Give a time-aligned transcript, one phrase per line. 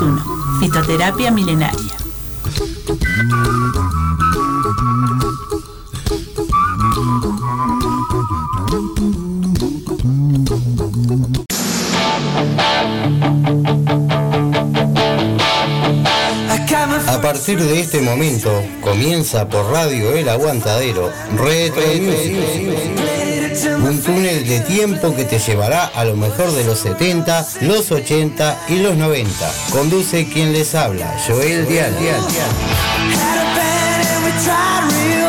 [0.00, 2.00] 221, fitoterapia milenaria.
[17.06, 21.82] A partir de este momento comienza por Radio El Aguantadero Retro
[23.82, 28.66] Un túnel de tiempo que te llevará a lo mejor de los 70, los 80
[28.68, 29.52] y los 90.
[29.72, 31.92] Conduce quien les habla, Joel Dial.
[34.30, 35.19] buenas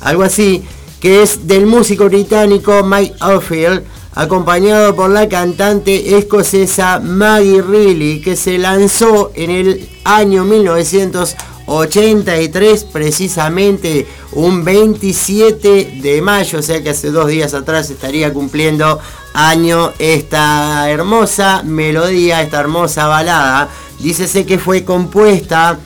[0.00, 0.64] algo así,
[1.00, 3.82] que es del músico británico Mike Oldfield,
[4.14, 14.06] acompañado por la cantante escocesa Maggie Reilly, que se lanzó en el año 1983, precisamente
[14.32, 19.00] un 27 de mayo, o sea que hace dos días atrás estaría cumpliendo
[19.34, 23.68] año esta hermosa melodía, esta hermosa balada.
[23.98, 25.78] Dícese que fue compuesta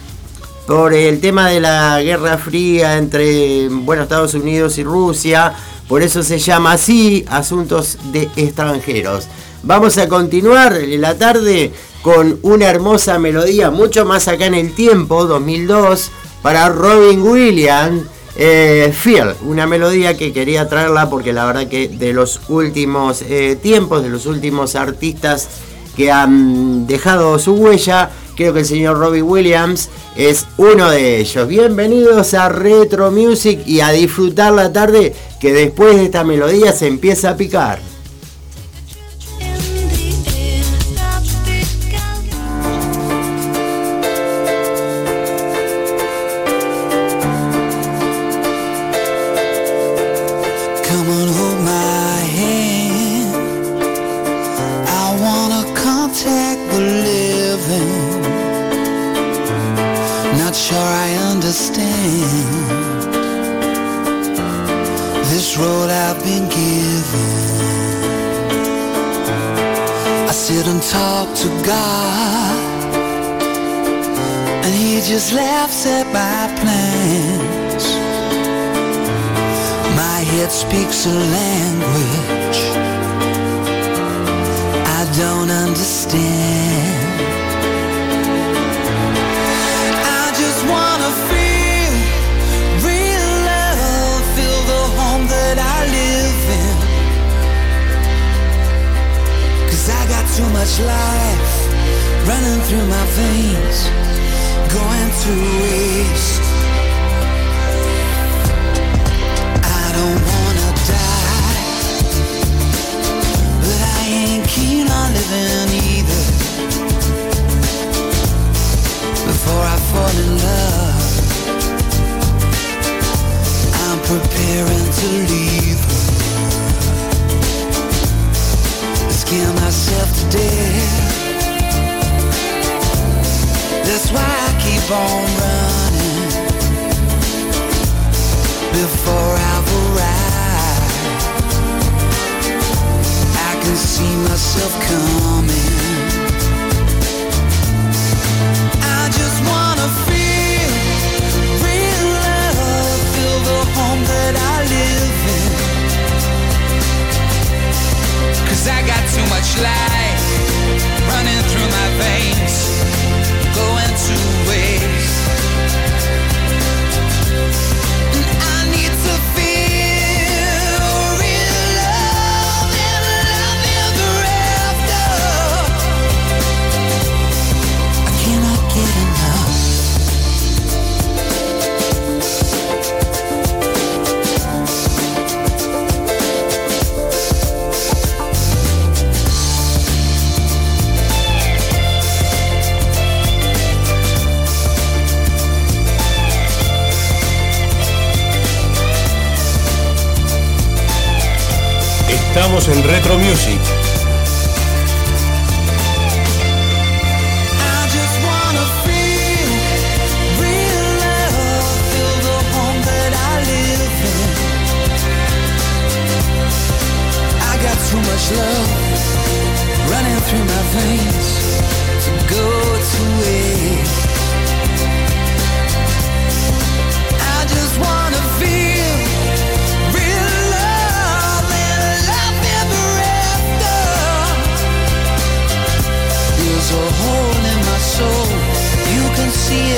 [0.66, 5.54] por el tema de la Guerra Fría entre bueno, Estados Unidos y Rusia,
[5.88, 9.28] por eso se llama así, Asuntos de Extranjeros.
[9.62, 11.72] Vamos a continuar en la tarde
[12.02, 16.10] con una hermosa melodía, mucho más acá en el tiempo, 2002,
[16.42, 18.02] para Robin Williams.
[18.40, 23.58] Eh, Feel, una melodía que quería traerla porque la verdad que de los últimos eh,
[23.60, 25.48] tiempos, de los últimos artistas
[25.96, 31.48] que han dejado su huella, creo que el señor Robbie Williams es uno de ellos.
[31.48, 36.86] Bienvenidos a Retro Music y a disfrutar la tarde que después de esta melodía se
[36.86, 37.80] empieza a picar.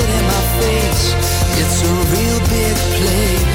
[0.01, 1.15] Can see it in my face.
[1.59, 3.50] It's a real big place.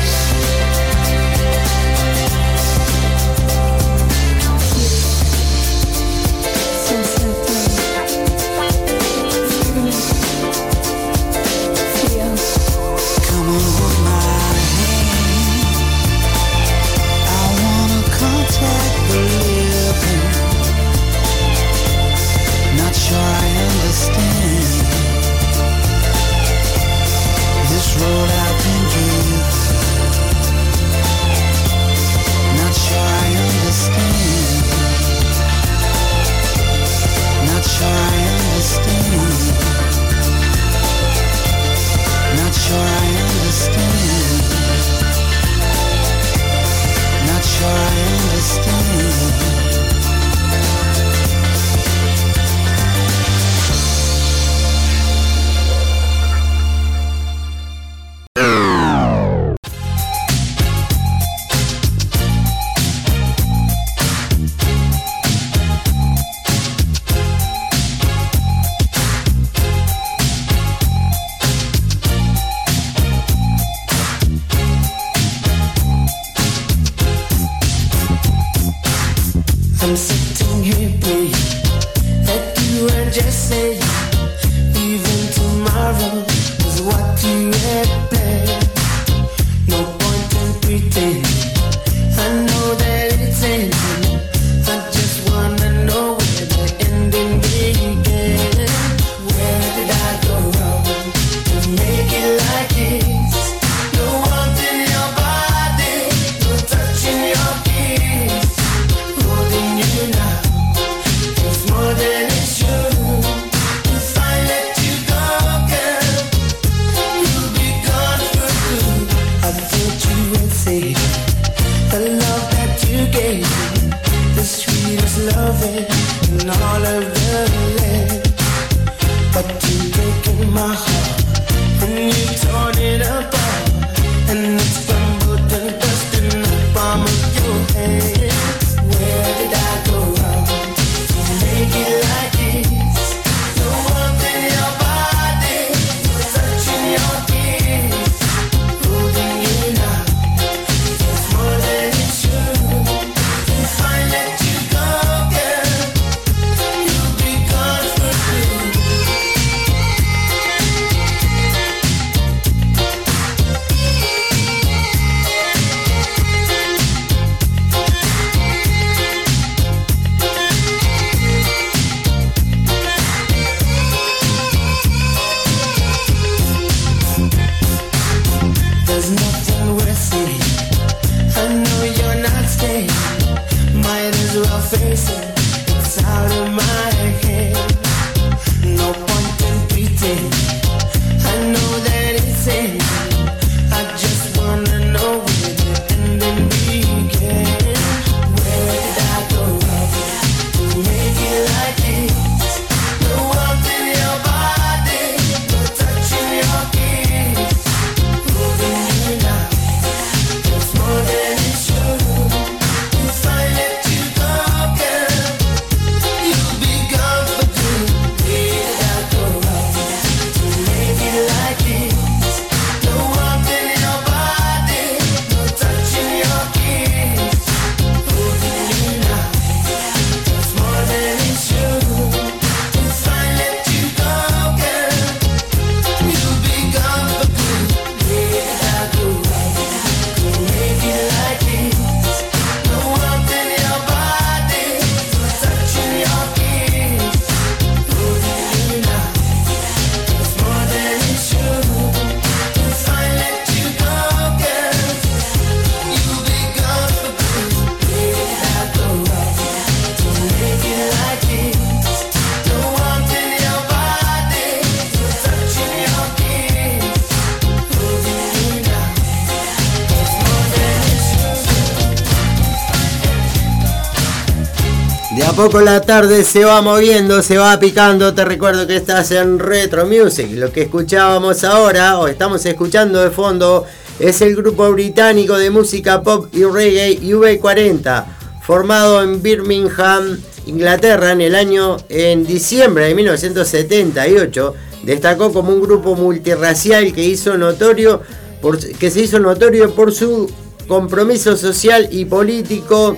[275.37, 278.15] poco la tarde se va moviendo, se va picando.
[278.15, 280.29] Te recuerdo que estás en Retro Music.
[280.33, 283.67] Lo que escuchábamos ahora, o estamos escuchando de fondo,
[283.99, 288.07] es el grupo británico de música pop y reggae UB40,
[288.41, 294.55] formado en Birmingham, Inglaterra, en el año en diciembre de 1978.
[294.85, 298.01] Destacó como un grupo multirracial que hizo notorio
[298.41, 300.31] por, que se hizo notorio por su
[300.67, 302.97] compromiso social y político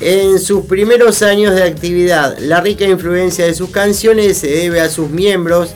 [0.00, 4.90] en sus primeros años de actividad, la rica influencia de sus canciones se debe a
[4.90, 5.70] sus miembros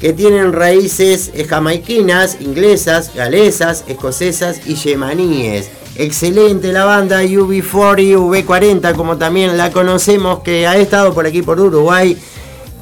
[0.00, 5.70] que tienen raíces eh, jamaiquinas, inglesas, galesas, escocesas y yemaníes.
[5.94, 11.60] Excelente la banda UB40, UB40, como también la conocemos, que ha estado por aquí por
[11.60, 12.18] Uruguay,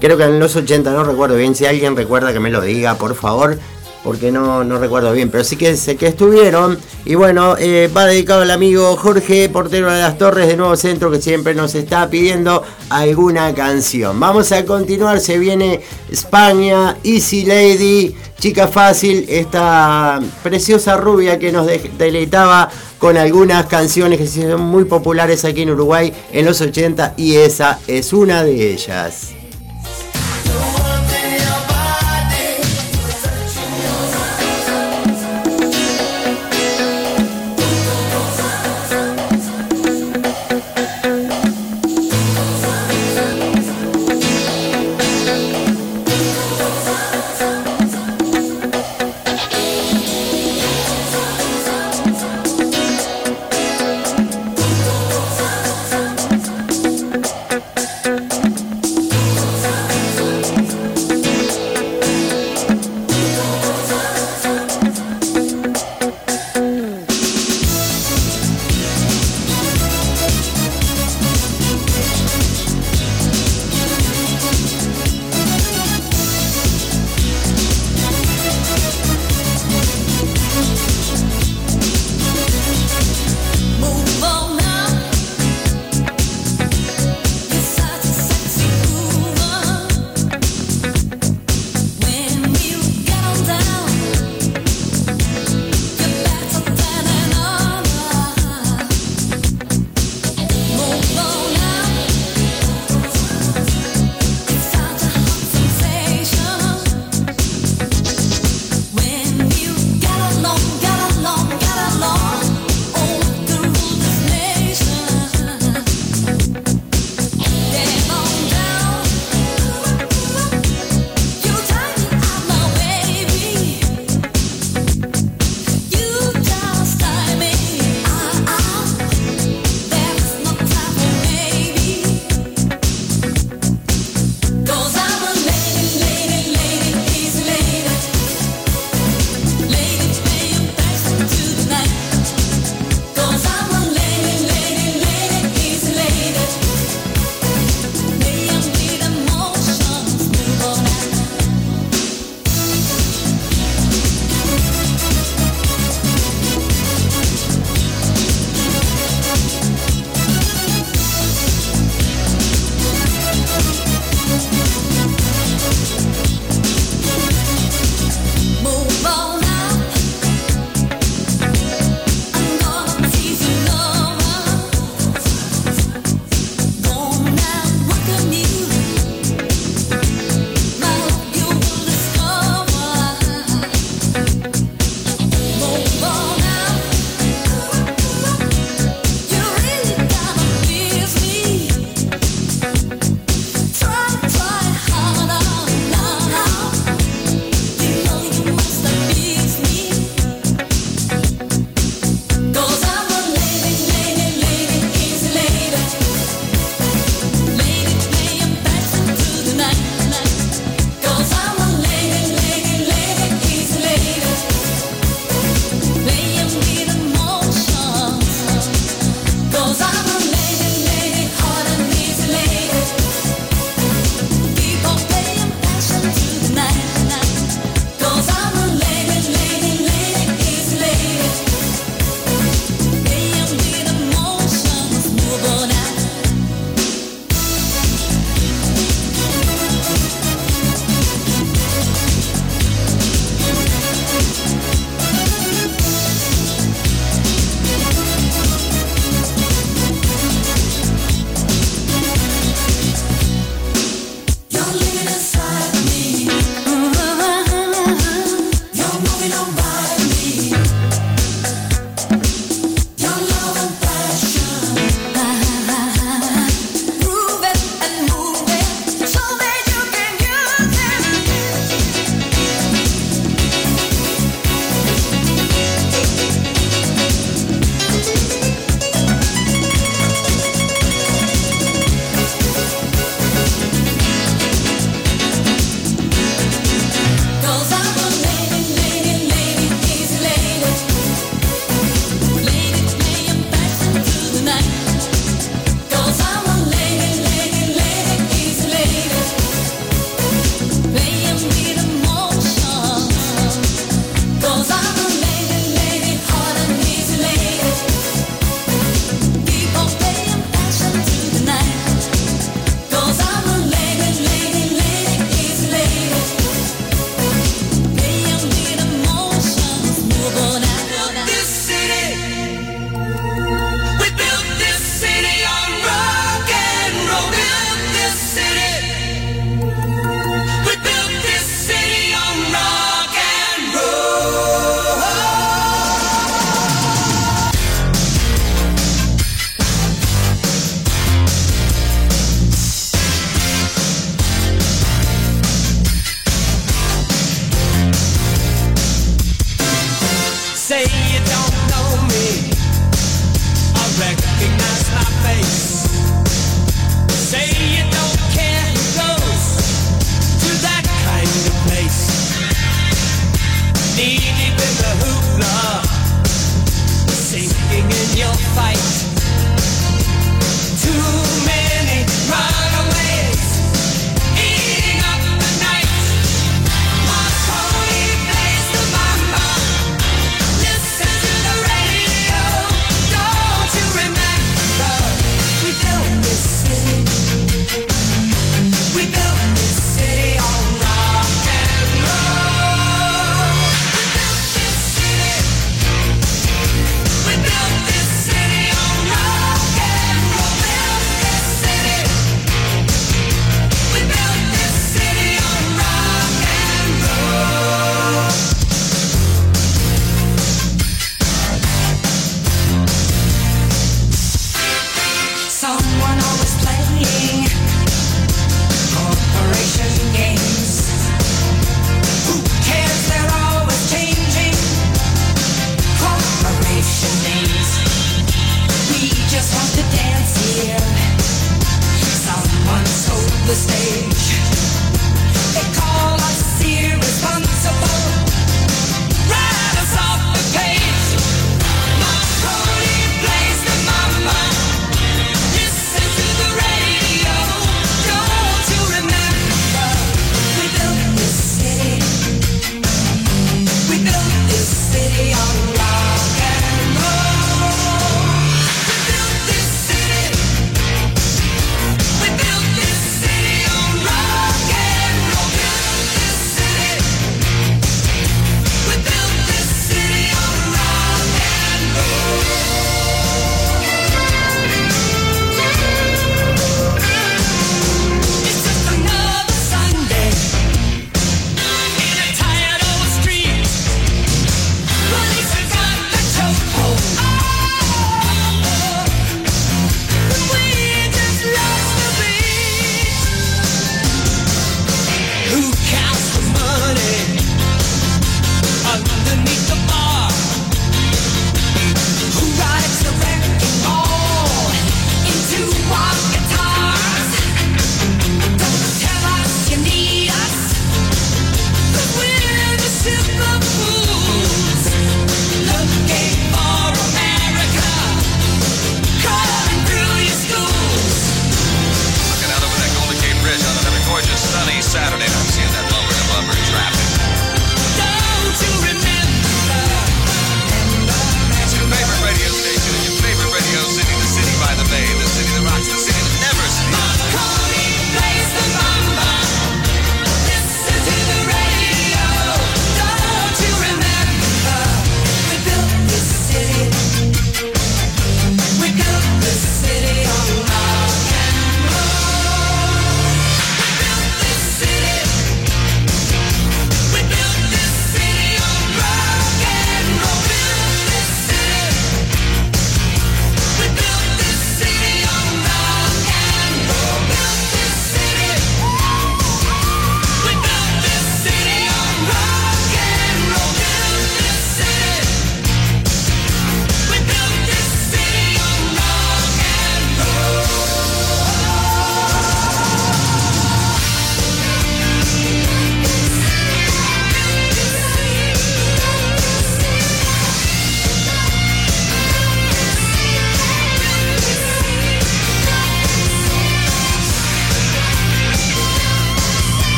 [0.00, 2.96] creo que en los 80, no recuerdo bien, si alguien recuerda que me lo diga,
[2.96, 3.58] por favor
[4.04, 6.78] porque no, no recuerdo bien, pero sí que sé que estuvieron.
[7.04, 11.10] Y bueno, eh, va dedicado al amigo Jorge, portero de las Torres de Nuevo Centro,
[11.10, 14.18] que siempre nos está pidiendo alguna canción.
[14.18, 21.66] Vamos a continuar, se viene España, Easy Lady, Chica Fácil, esta preciosa rubia que nos
[21.66, 26.60] de- deleitaba con algunas canciones que se hicieron muy populares aquí en Uruguay en los
[26.60, 29.32] 80 y esa es una de ellas.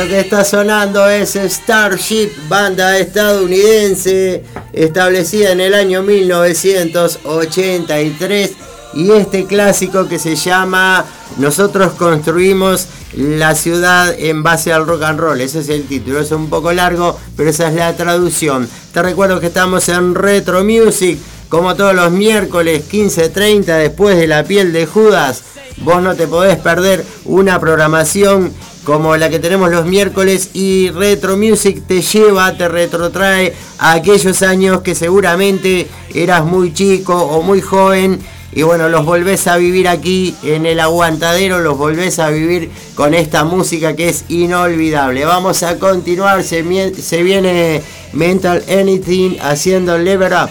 [0.00, 8.52] Esto que está sonando es Starship, banda estadounidense establecida en el año 1983
[8.94, 11.04] y este clásico que se llama
[11.36, 15.38] Nosotros construimos la ciudad en base al rock and roll.
[15.38, 18.66] Ese es el título, es un poco largo, pero esa es la traducción.
[18.94, 21.18] Te recuerdo que estamos en Retro Music,
[21.50, 25.42] como todos los miércoles 15.30 después de la piel de Judas.
[25.78, 28.52] Vos no te podés perder una programación
[28.84, 34.42] como la que tenemos los miércoles y Retro Music te lleva, te retrotrae a aquellos
[34.42, 38.20] años que seguramente eras muy chico o muy joven
[38.52, 43.14] y bueno, los volvés a vivir aquí en el aguantadero, los volvés a vivir con
[43.14, 45.24] esta música que es inolvidable.
[45.24, 47.80] Vamos a continuar, se, viene
[48.12, 50.50] Mental Anything haciendo Lever Up.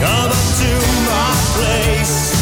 [0.00, 0.70] Come up to
[1.08, 2.33] my place.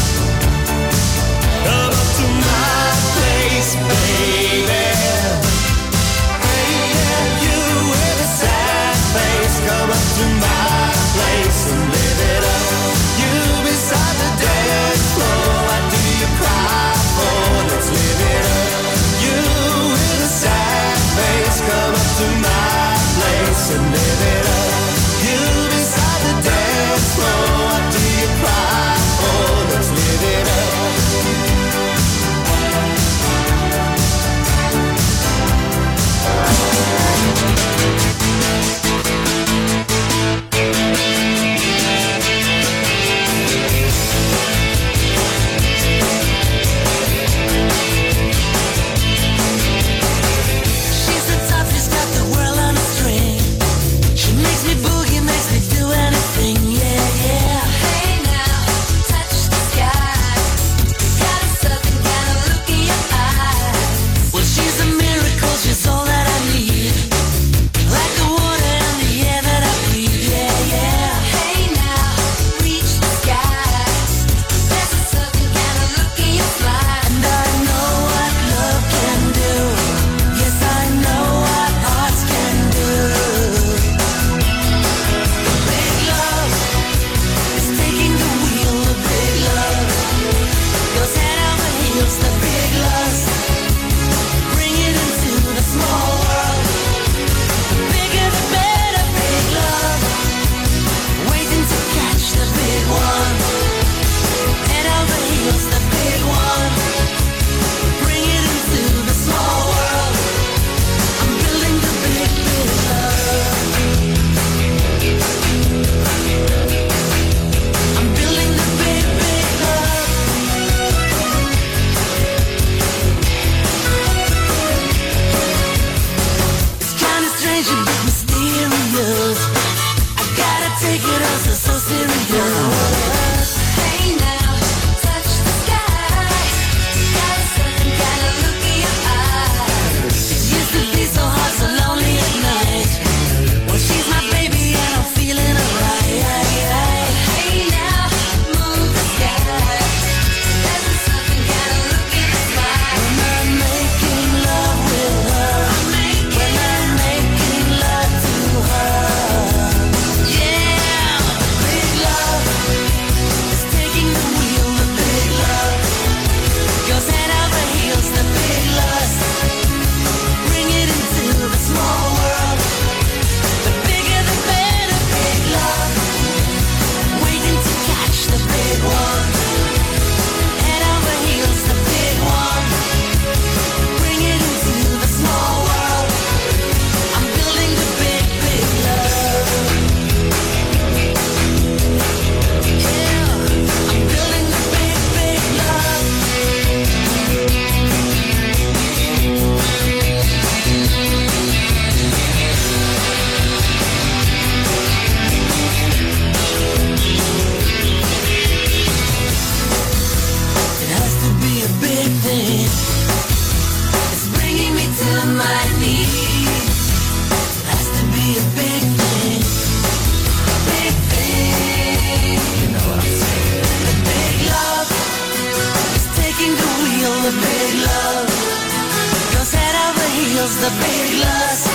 [230.43, 231.67] fills the big lust,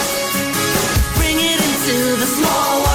[1.16, 2.87] Bring it into the small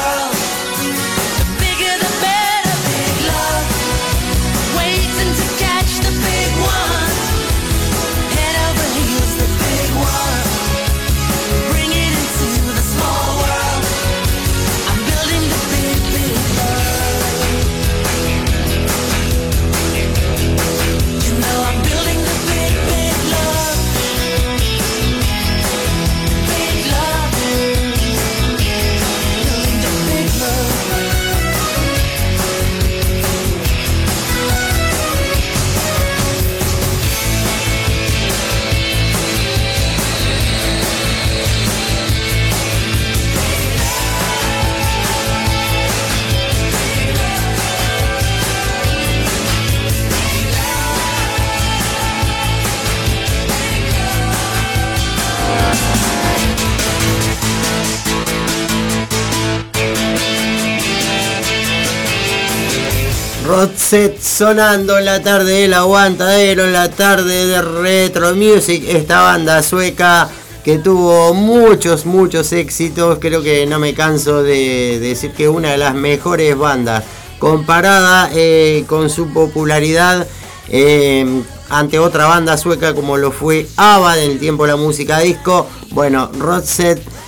[64.20, 70.30] sonando en la tarde del aguantadero, en la tarde de retro music, esta banda sueca
[70.64, 75.78] que tuvo muchos, muchos éxitos, creo que no me canso de decir que una de
[75.78, 77.04] las mejores bandas,
[77.38, 80.26] comparada eh, con su popularidad
[80.70, 85.20] em, ante otra banda sueca como lo fue ABBA en el tiempo de la música
[85.20, 86.66] disco, bueno, Rock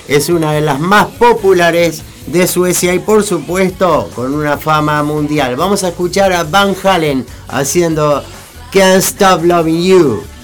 [0.08, 5.56] es una de las más populares de Suecia y por supuesto con una fama mundial.
[5.56, 8.24] Vamos a escuchar a Van Halen haciendo
[8.72, 10.35] Can't Stop Loving You.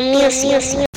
[0.00, 0.89] En Retio Music.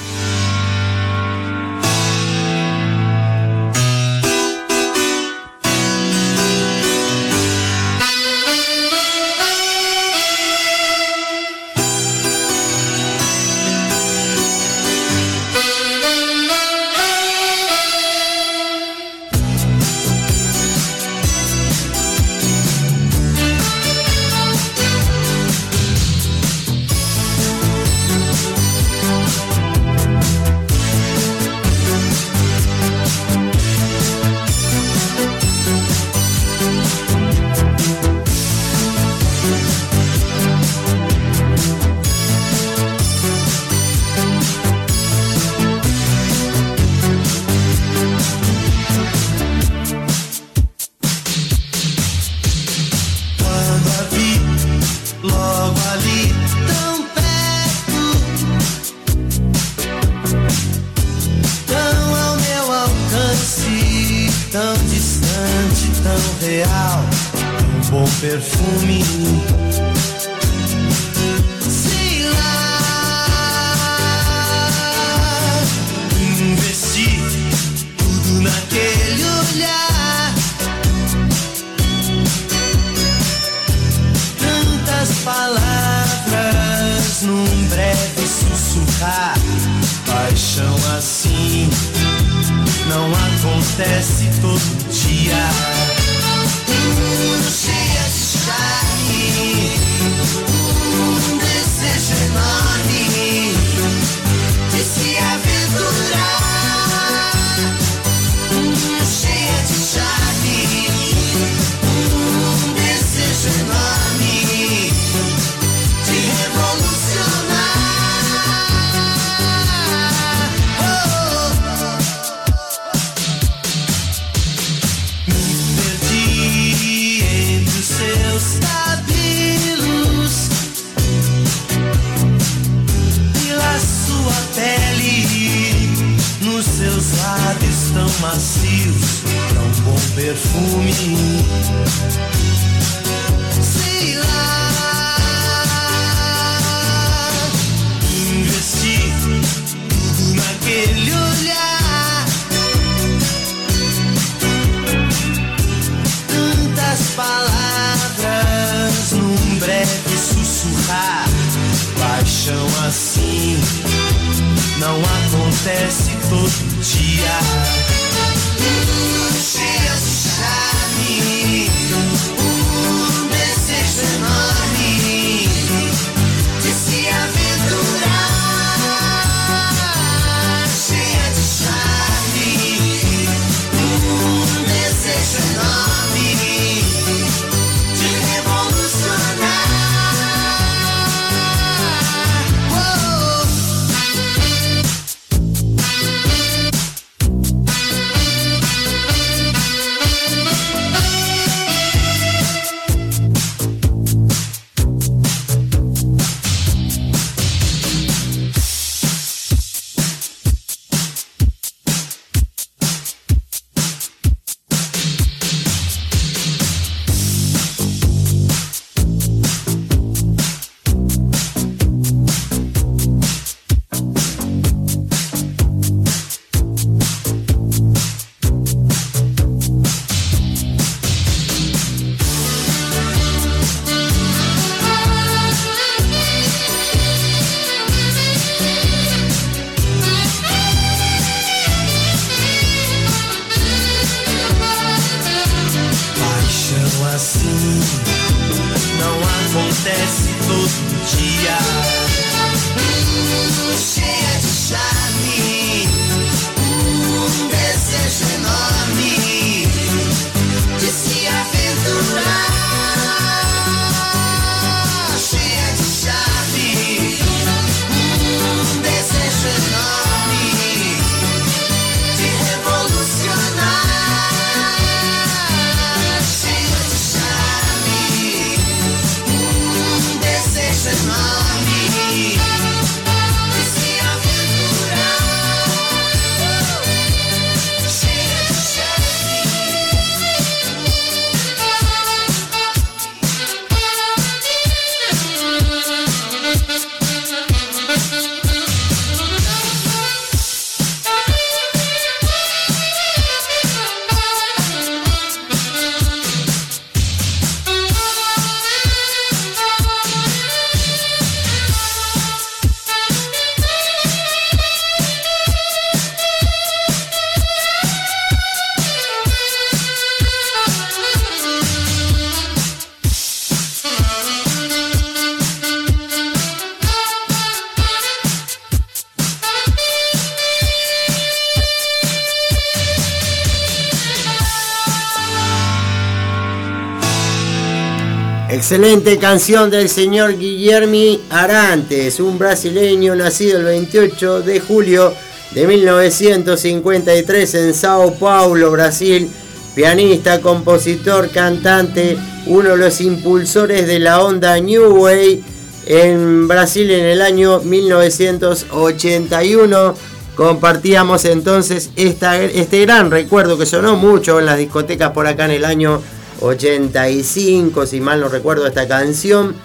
[338.73, 345.13] Excelente canción del señor Guillermi Arantes, un brasileño nacido el 28 de julio
[345.51, 349.29] de 1953 en Sao Paulo, Brasil.
[349.75, 352.17] Pianista, compositor, cantante,
[352.47, 355.43] uno de los impulsores de la onda New Way
[355.85, 359.95] en Brasil en el año 1981.
[360.35, 365.51] Compartíamos entonces esta, este gran recuerdo que sonó mucho en las discotecas por acá en
[365.51, 366.01] el año
[366.43, 369.55] 85, si mal no recuerdo esta canción.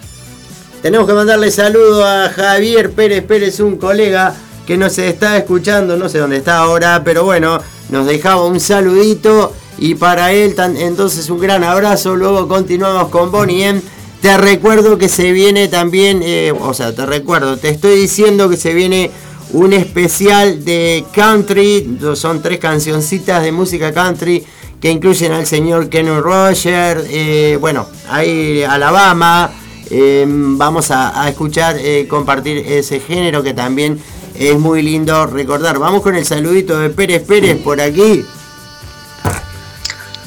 [0.81, 4.33] Tenemos que mandarle saludo a Javier Pérez Pérez, un colega
[4.65, 7.59] que nos está escuchando, no sé dónde está ahora, pero bueno,
[7.89, 12.15] nos dejaba un saludito y para él entonces un gran abrazo.
[12.15, 13.81] Luego continuamos con Bonnie.
[14.21, 18.57] Te recuerdo que se viene también, eh, o sea, te recuerdo, te estoy diciendo que
[18.57, 19.11] se viene
[19.51, 24.45] un especial de country, son tres cancioncitas de música country
[24.81, 29.51] que incluyen al señor Kenny Roger, eh, bueno, ahí Alabama,
[29.89, 34.01] eh, vamos a, a escuchar, eh, compartir ese género que también
[34.35, 35.79] es muy lindo recordar.
[35.79, 38.23] Vamos con el saludito de Pérez Pérez por aquí.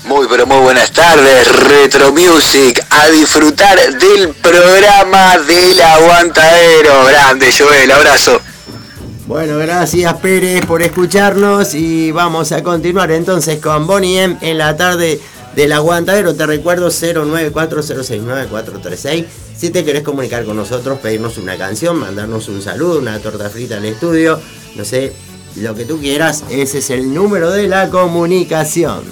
[0.04, 7.04] Muy pero muy buenas tardes, Retro Music, a disfrutar del programa del aguantadero.
[7.06, 8.40] Grande, Joel, abrazo.
[9.26, 14.76] Bueno, gracias Pérez por escucharnos y vamos a continuar entonces con Bonnie M en la
[14.76, 15.20] tarde
[15.54, 16.34] del aguantadero.
[16.34, 19.24] Te recuerdo 094069436.
[19.56, 23.76] Si te querés comunicar con nosotros, pedirnos una canción, mandarnos un saludo, una torta frita
[23.76, 24.40] en el estudio,
[24.74, 25.12] no sé,
[25.56, 29.04] lo que tú quieras, ese es el número de la comunicación.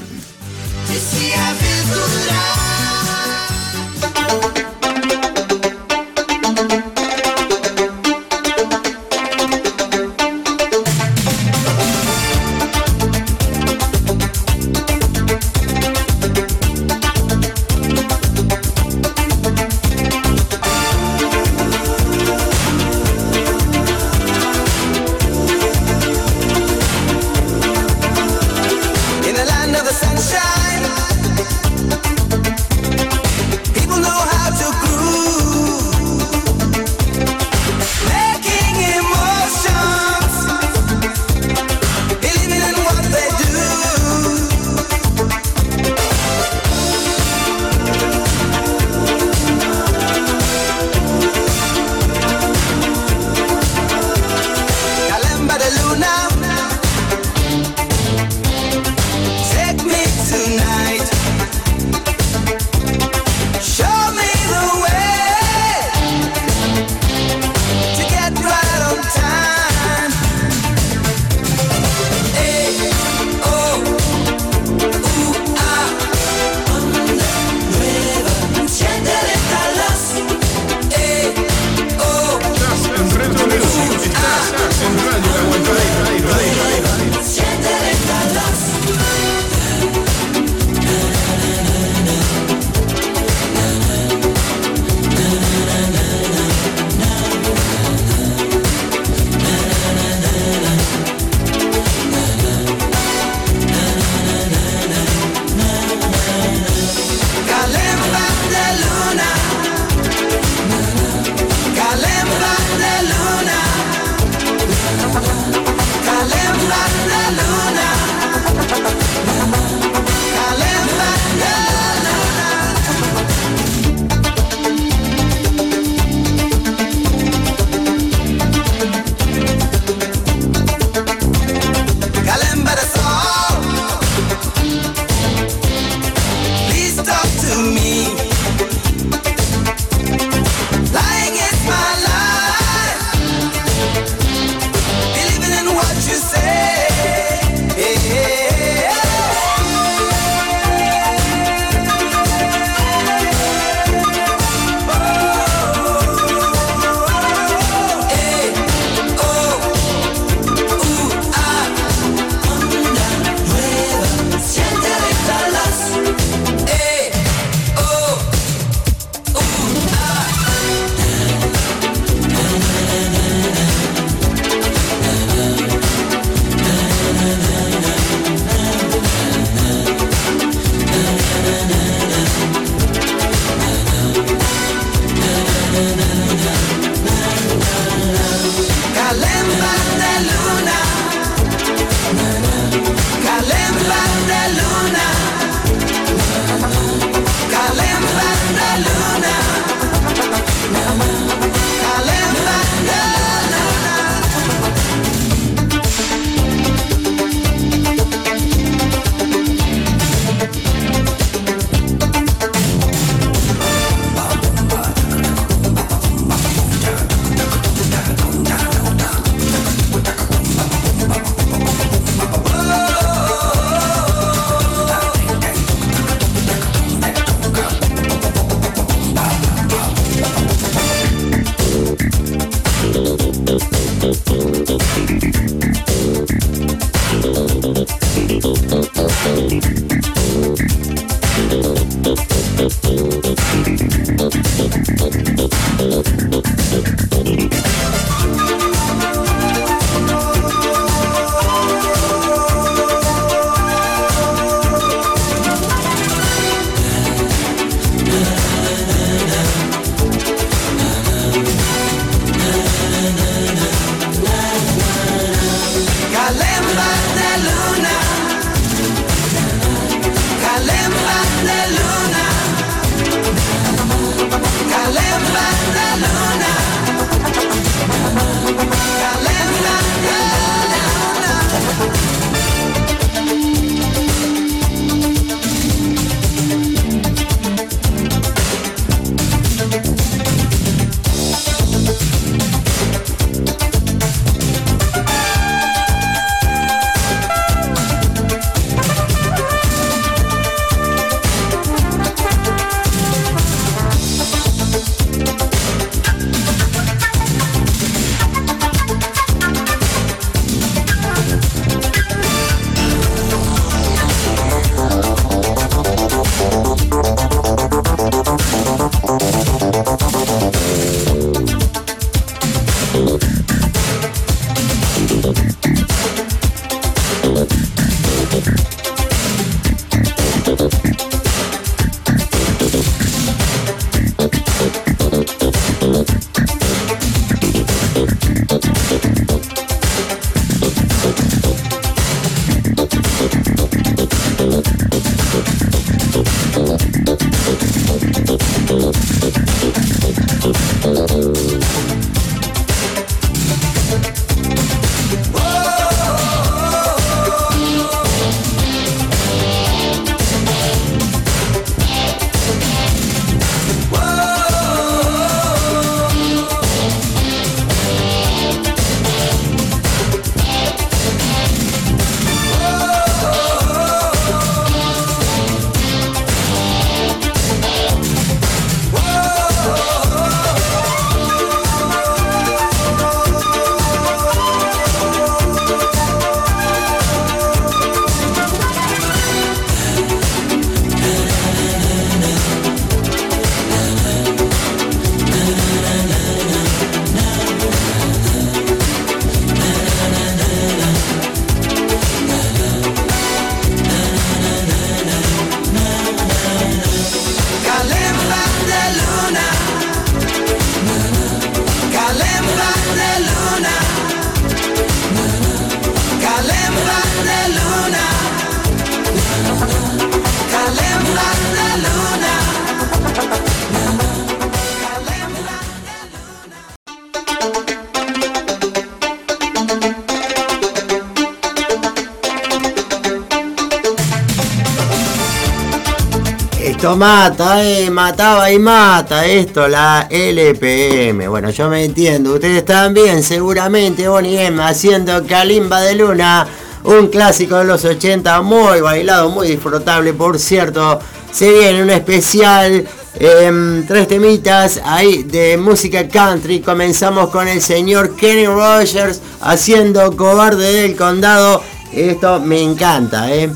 [437.40, 441.26] Eh, mataba y mata esto, la LPM.
[441.28, 446.46] Bueno, yo me entiendo, ustedes también, seguramente, Bonnie M haciendo Kalimba de Luna,
[446.84, 451.00] un clásico de los 80, muy bailado, muy disfrutable, por cierto.
[451.32, 456.60] Se viene un especial, em, tres temitas ahí de música country.
[456.60, 461.62] Comenzamos con el señor Kenny Rogers haciendo Cobarde del Condado.
[461.92, 463.48] Esto me encanta, eh.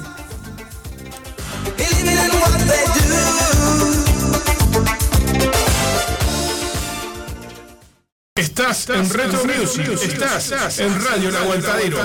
[9.79, 10.13] Music.
[10.13, 11.99] Estás en Radio El Aguantadero.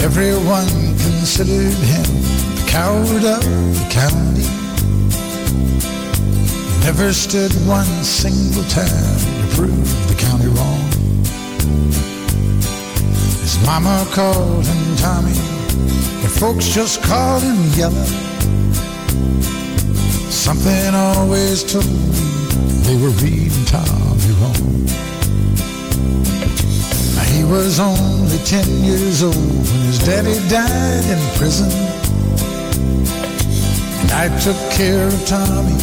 [0.00, 0.66] Everyone
[0.98, 2.04] considered him
[2.54, 4.46] the coward of the county.
[6.84, 10.84] Never stood one single time to prove the county wrong.
[13.40, 15.53] His mama called him Tommy,
[16.44, 18.04] folks just called him Yellow.
[20.28, 22.20] Something always told me
[22.84, 24.84] they were reading Tommy wrong.
[27.32, 31.72] He was only ten years old when his daddy died in prison.
[34.02, 35.78] And I took care of Tommy,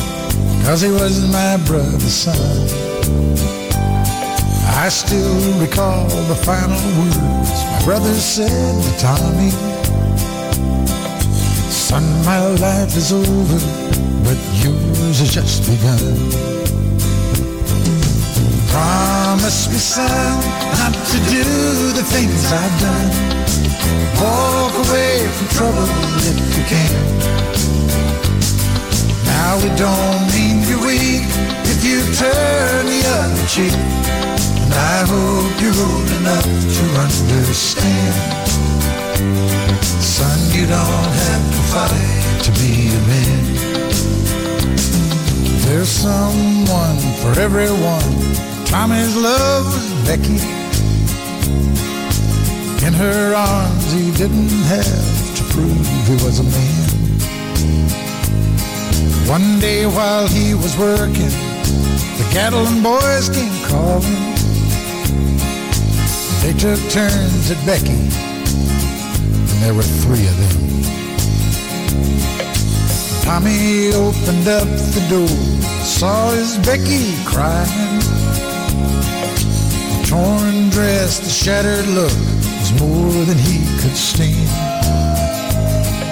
[0.64, 2.38] cause he was my brother's son.
[4.84, 9.70] I still recall the final words my brother said to Tommy.
[12.26, 13.59] My life is over,
[14.24, 15.99] but yours has just begun.
[18.69, 20.39] Promise me, son,
[20.78, 21.43] not to do
[21.97, 23.11] the things I've done.
[24.22, 25.89] Walk away from trouble
[26.30, 26.93] if you can.
[29.26, 31.26] Now it don't mean you're weak
[31.74, 33.74] if you turn the other cheek.
[33.74, 38.41] And I hope you're old enough to understand.
[40.22, 43.43] Son, you don't have to fight to be a man.
[45.65, 48.11] There's someone for everyone.
[48.67, 50.38] Tommy's love was Becky.
[52.86, 56.89] In her arms, he didn't have to prove he was a man.
[59.28, 61.34] One day while he was working,
[62.19, 64.22] the cattle and boys came calling.
[66.43, 68.30] They took turns at Becky,
[69.62, 70.72] there were three of them.
[73.22, 75.28] Tommy opened up the door,
[75.86, 77.99] saw his Becky crying.
[79.91, 82.12] The torn dress, the shattered look
[82.59, 84.49] was more than he could stand.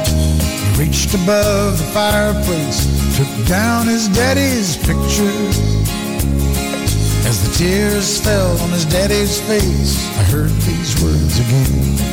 [0.08, 2.86] He reached above the fireplace,
[3.18, 5.40] took down his daddy's picture.
[7.28, 12.09] As the tears fell on his daddy's face, I heard these words again.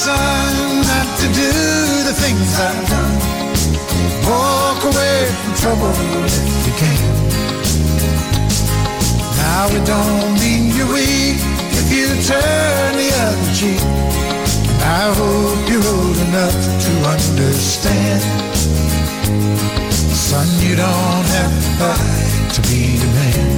[0.00, 1.52] son not to do
[2.08, 3.16] the things I've done.
[4.24, 5.92] Walk away from trouble
[6.24, 7.04] if you can.
[9.42, 11.36] Now it don't mean you're weak
[11.80, 13.82] if you turn the other cheek.
[14.72, 18.22] And I hope you're old enough to understand.
[19.92, 23.50] Son, you don't have to fight to be a man.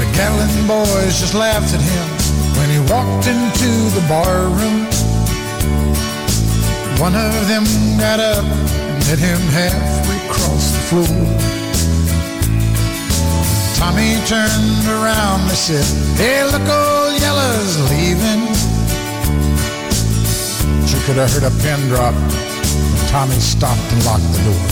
[0.00, 2.19] The gallant boys just laughed at him
[2.90, 4.82] walked into the bar room.
[6.98, 7.64] One of them
[7.98, 11.50] got up and met him halfway across the floor.
[13.78, 15.86] Tommy turned around and said,
[16.18, 18.42] Hey, look, old Yella's leaving.
[20.88, 22.14] She could have heard a pin drop.
[23.08, 24.66] Tommy stopped and locked the door.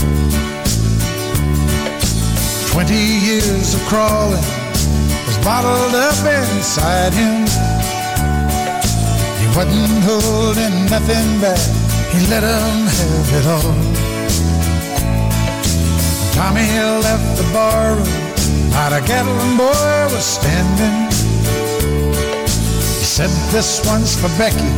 [2.67, 4.43] Twenty years of crawling
[5.25, 7.68] was bottled up inside him.
[9.59, 11.59] Wasn't holding nothing back.
[12.13, 13.75] He let 'em have it all.
[16.33, 16.63] Tommy
[17.03, 18.07] left the bar room.
[18.71, 20.97] Not a Gatlin boy was standing.
[22.99, 24.71] He said this one's for Becky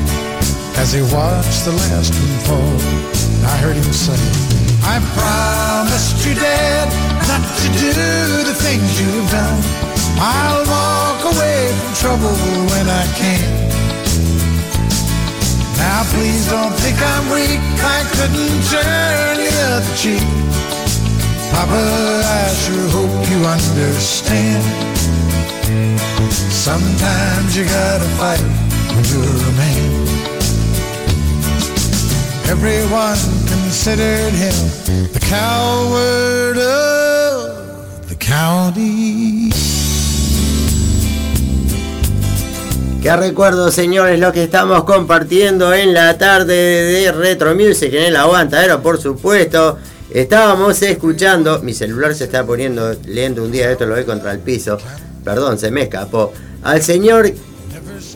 [0.82, 2.74] as he watched the last one fall.
[3.54, 4.22] I heard him say,
[4.94, 6.88] I promised you, Dad,
[7.30, 7.94] not to do
[8.50, 9.62] the things you've done.
[10.18, 12.36] I'll walk away from trouble
[12.72, 13.61] when I can.
[15.82, 17.60] Now please don't think I'm weak.
[17.98, 20.26] I couldn't turn the other cheek.
[21.52, 21.82] Papa,
[22.40, 24.64] I sure hope you understand.
[26.70, 28.44] Sometimes you gotta fight
[28.94, 29.92] when you're a man.
[32.54, 34.58] Everyone considered him
[35.16, 39.81] the coward of the county.
[43.02, 48.16] Qué recuerdo, señores, lo que estamos compartiendo en la tarde de Retro Music en el
[48.16, 49.80] Aguantadero, por supuesto.
[50.12, 54.38] Estábamos escuchando, mi celular se está poniendo lento un día, esto lo ve contra el
[54.38, 54.78] piso.
[55.24, 56.32] Perdón, se me escapó.
[56.62, 57.32] Al señor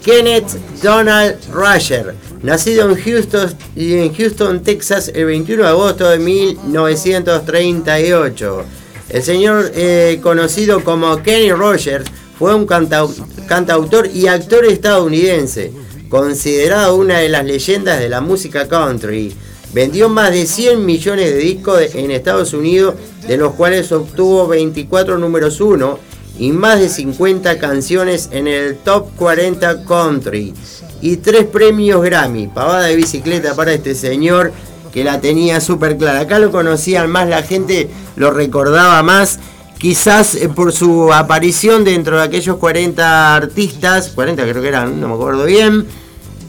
[0.03, 0.51] Kenneth
[0.83, 2.13] Donald Rusher,
[2.43, 8.65] nacido en Houston, en Houston, Texas, el 21 de agosto de 1938.
[9.09, 12.05] El señor eh, conocido como Kenny Rogers
[12.37, 13.13] fue un cantau-
[13.47, 15.71] cantautor y actor estadounidense,
[16.09, 19.33] considerado una de las leyendas de la música country.
[19.73, 22.95] Vendió más de 100 millones de discos en Estados Unidos,
[23.27, 25.99] de los cuales obtuvo 24 números 1
[26.39, 30.53] y más de 50 canciones en el Top 40 Country
[31.01, 32.47] y tres premios Grammy.
[32.47, 34.53] Pavada de bicicleta para este señor
[34.93, 36.21] que la tenía súper clara.
[36.21, 39.39] Acá lo conocían más, la gente lo recordaba más,
[39.77, 45.07] quizás eh, por su aparición dentro de aquellos 40 artistas, 40 creo que eran, no
[45.09, 45.85] me acuerdo bien,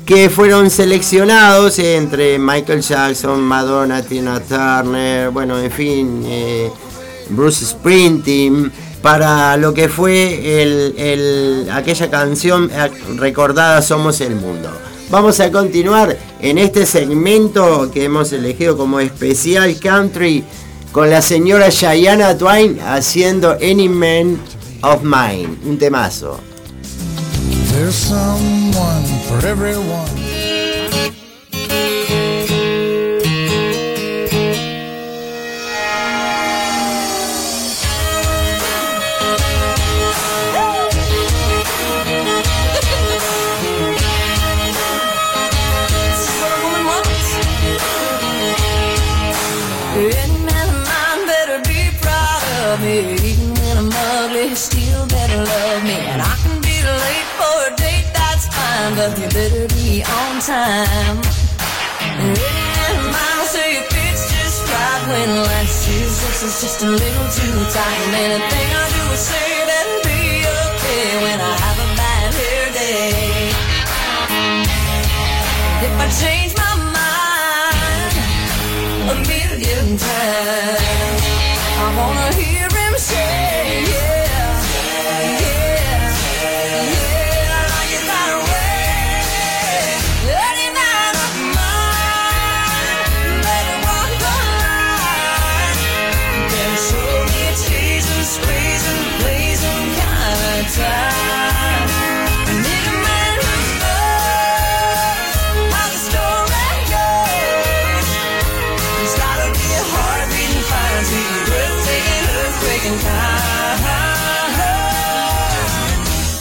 [0.04, 6.70] que fueron seleccionados entre Michael Jackson, Madonna, Tina Turner, bueno, en fin, eh,
[7.30, 8.70] Bruce Springsteen,
[9.02, 14.70] para lo que fue el- el- aquella canción eh, recordada Somos el Mundo.
[15.10, 20.44] Vamos a continuar en este segmento que hemos elegido como especial country
[20.97, 24.40] con la señora Shayana Twain haciendo Any Man
[24.80, 26.40] of Mine, un temazo.
[27.70, 30.25] There's someone for everyone.
[60.47, 61.18] Time.
[62.22, 67.28] Mine will say it fits just right when life shoes this is just a little
[67.34, 68.01] too tight.
[68.07, 72.66] And anything I do or say better be okay when I have a bad hair
[72.78, 73.51] day.
[75.86, 78.14] If I change my mind
[79.11, 81.22] a million times.
[81.82, 84.05] I wanna hear him say, yeah, yeah,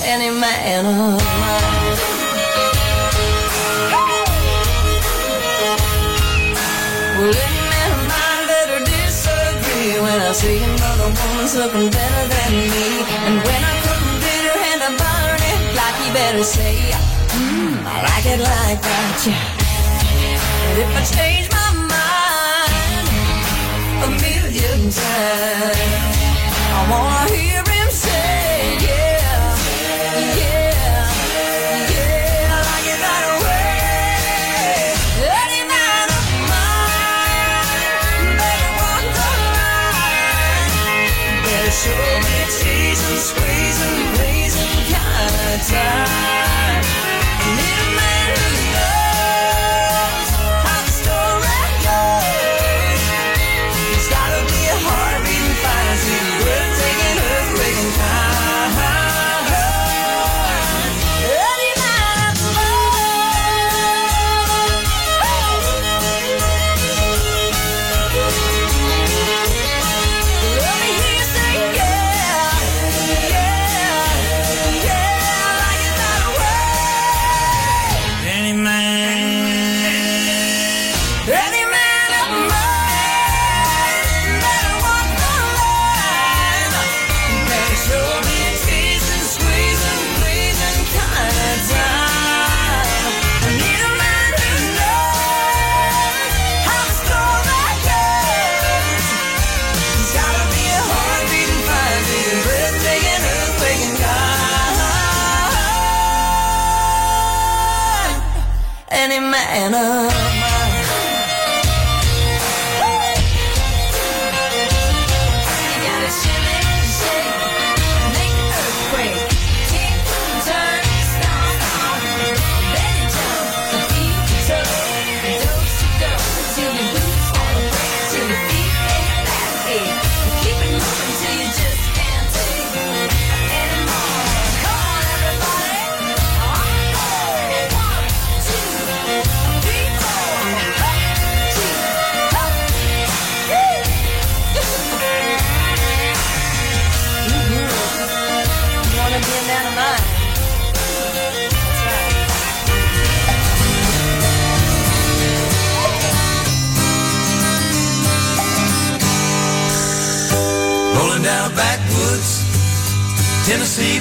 [0.07, 1.99] Any man of mine.
[7.17, 12.87] Well, any man of mine disagree when I see another woman's looking better than me.
[13.27, 13.73] And when I
[14.23, 16.75] bid her hand burn it, like he better say,
[17.35, 19.65] mm, I like it like that, yeah.
[20.67, 23.07] And if I change my mind
[24.03, 26.14] a million times,
[26.77, 27.54] I wanna hear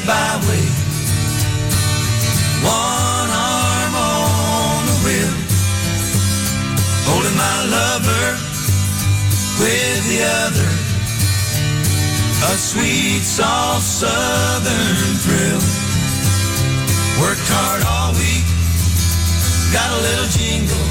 [0.07, 0.65] byway.
[2.65, 5.35] One arm on the wheel,
[7.09, 8.29] holding my lover
[9.61, 10.71] with the other.
[12.45, 15.63] A sweet, soft southern thrill.
[17.21, 18.47] Worked hard all week,
[19.73, 20.89] got a little jingle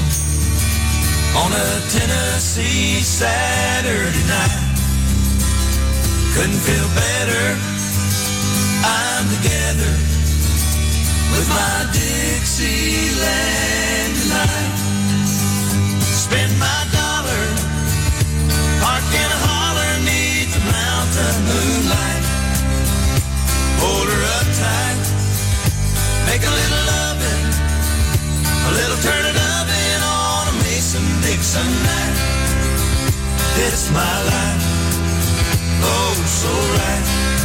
[1.38, 4.62] on a Tennessee Saturday night.
[6.34, 7.73] Couldn't feel better.
[9.34, 9.94] Together
[11.34, 13.22] with my Dixieland
[14.14, 14.78] delight.
[16.22, 17.44] Spend my dollar,
[18.78, 22.24] park in a holler neath the mountain moonlight.
[23.82, 25.02] Hold her up tight,
[26.30, 27.44] make a little loving,
[28.38, 32.16] a little turn it oven on a Mason Dixon night.
[33.66, 34.62] It's my life
[35.82, 37.43] oh so right.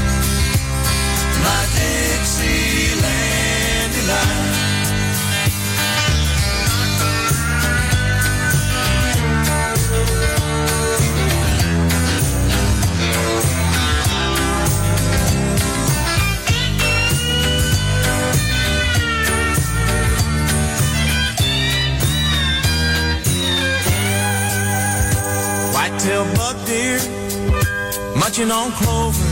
[28.30, 29.26] Munching on clover.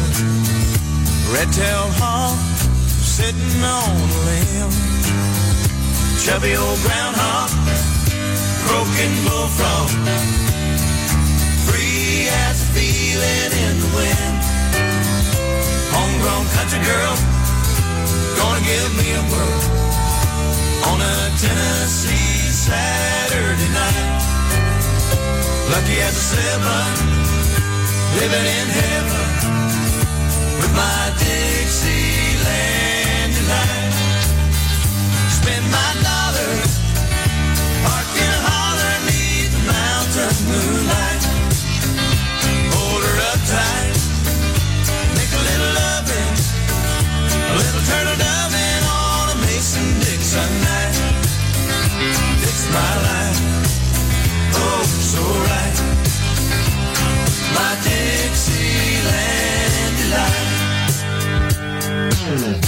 [1.30, 2.34] Red-tailed hawk
[2.98, 4.74] sitting on a limb.
[6.18, 7.50] Chubby old groundhog,
[8.66, 9.89] croaking bullfrog.
[11.70, 14.38] Free as feeling in the wind.
[15.93, 17.14] Homegrown country girl,
[18.34, 19.62] gonna give me a whirl
[20.89, 24.26] on a Tennessee Saturday night.
[25.70, 27.27] Lucky as a seven
[28.20, 29.30] living in heaven
[30.59, 32.41] with my Dixieland
[33.38, 34.26] delight.
[35.38, 36.66] Spend my dollars,
[62.28, 62.66] delight.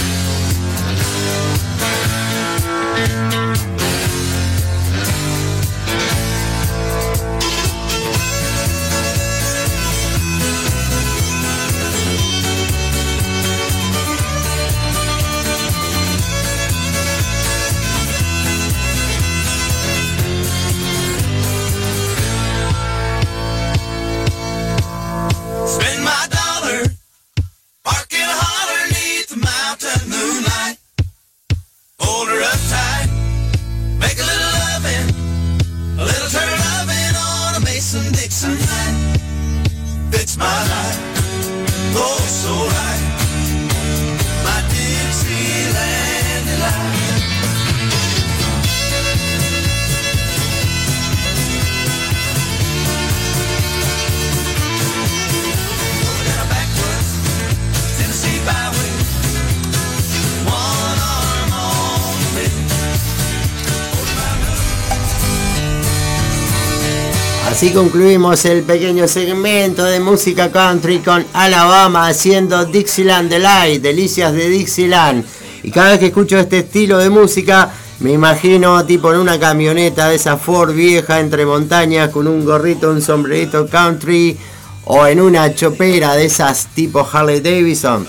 [67.60, 74.48] Así concluimos el pequeño segmento de música country con Alabama haciendo Dixieland Delight, delicias de
[74.48, 75.26] Dixieland.
[75.62, 80.08] Y cada vez que escucho este estilo de música, me imagino tipo en una camioneta
[80.08, 84.38] de esa Ford vieja entre montañas con un gorrito, un sombrerito country
[84.86, 88.06] o en una chopera de esas tipo Harley Davidson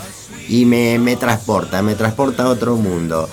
[0.47, 3.27] y me, me transporta, me transporta a otro mundo.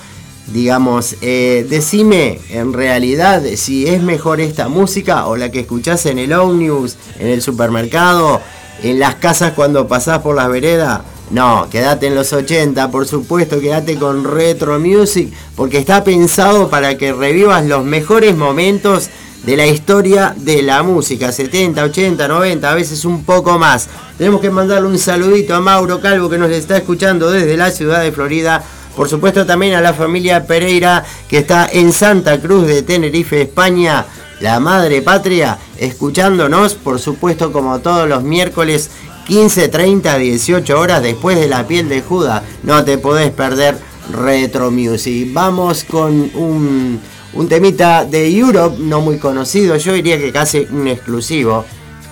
[0.53, 6.17] Digamos, eh, decime en realidad si es mejor esta música o la que escuchás en
[6.17, 8.41] el ómnibus, en el supermercado,
[8.81, 11.01] en las casas cuando pasás por las veredas.
[11.29, 16.97] No, quédate en los 80, por supuesto, quédate con Retro Music, porque está pensado para
[16.97, 19.09] que revivas los mejores momentos
[19.43, 23.87] de la historia de la música, 70, 80, 90, a veces un poco más.
[24.17, 28.01] Tenemos que mandarle un saludito a Mauro Calvo que nos está escuchando desde la ciudad
[28.01, 28.63] de Florida.
[28.95, 34.05] Por supuesto también a la familia Pereira que está en Santa Cruz de Tenerife, España,
[34.41, 38.89] la madre patria, escuchándonos, por supuesto como todos los miércoles
[39.27, 42.41] 15.30 18 horas después de la piel de Judas.
[42.63, 43.77] No te podés perder
[44.11, 45.29] Retro Music.
[45.31, 46.99] Vamos con un,
[47.33, 51.65] un temita de Europe, no muy conocido, yo diría que casi un exclusivo.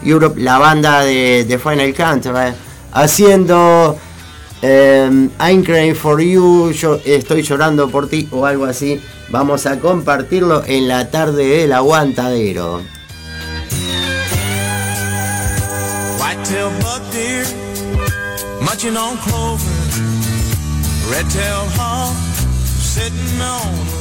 [0.04, 2.54] Europe, la banda de, de Final Countdown,
[2.92, 3.98] haciendo
[4.62, 9.02] eh, I'm crying for you, yo estoy llorando por ti o algo así.
[9.30, 12.82] Vamos a compartirlo en la tarde del aguantadero.
[16.20, 17.46] White-tailed buck deer,
[18.98, 19.68] on clover.
[21.10, 22.16] Red-tailed hawk,
[22.80, 23.97] sitting on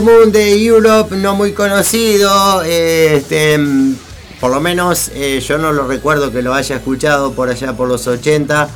[0.00, 2.62] Temun de Europe, no muy conocido.
[2.62, 3.96] este, mm,
[4.40, 7.86] por lo menos eh, yo no lo recuerdo que lo haya escuchado por allá por
[7.86, 8.70] los 80.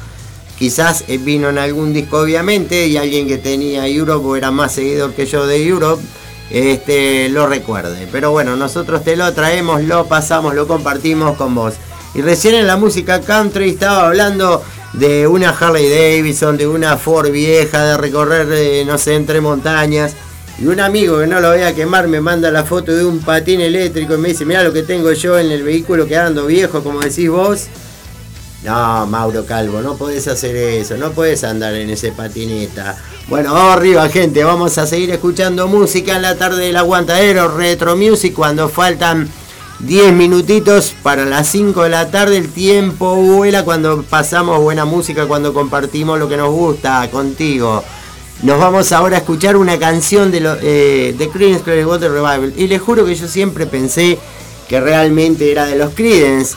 [0.58, 4.72] Quizás eh, vino en algún disco, obviamente, y alguien que tenía Europe o era más
[4.72, 6.02] seguidor que yo de Europe,
[6.50, 8.06] este, lo recuerde.
[8.12, 11.72] Pero bueno, nosotros te lo traemos, lo pasamos, lo compartimos con vos.
[12.14, 17.30] Y recién en la música country estaba hablando de una Harley Davidson, de una Ford
[17.30, 20.14] vieja, de recorrer, eh, no sé, entre montañas.
[20.58, 23.20] Y un amigo que no lo voy a quemar me manda la foto de un
[23.20, 26.46] patín eléctrico y me dice, mira lo que tengo yo en el vehículo que ando
[26.46, 27.66] viejo, como decís vos.
[28.62, 32.96] No, Mauro Calvo, no podés hacer eso, no podés andar en ese patineta.
[33.28, 37.96] Bueno, vamos arriba, gente, vamos a seguir escuchando música en la tarde del aguantadero, retro
[37.96, 39.28] music, cuando faltan
[39.80, 42.38] 10 minutitos para las 5 de la tarde.
[42.38, 47.84] El tiempo vuela cuando pasamos buena música, cuando compartimos lo que nos gusta contigo.
[48.44, 52.52] Nos vamos ahora a escuchar una canción de, lo- eh, de Creedence Clearwater Revival.
[52.56, 54.18] Y les juro que yo siempre pensé
[54.68, 56.54] que realmente era de los Creedence.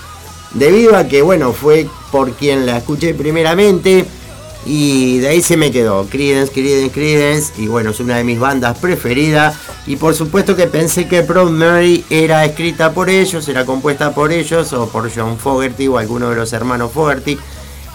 [0.53, 4.05] Debido a que, bueno, fue por quien la escuché primeramente.
[4.65, 6.05] Y de ahí se me quedó.
[6.09, 7.53] Creedence, Creedence, Creedence.
[7.57, 9.55] Y bueno, es una de mis bandas preferidas.
[9.85, 14.33] Y por supuesto que pensé que Proud Mary era escrita por ellos, era compuesta por
[14.33, 17.37] ellos, o por John Fogerty o alguno de los hermanos Fogerty.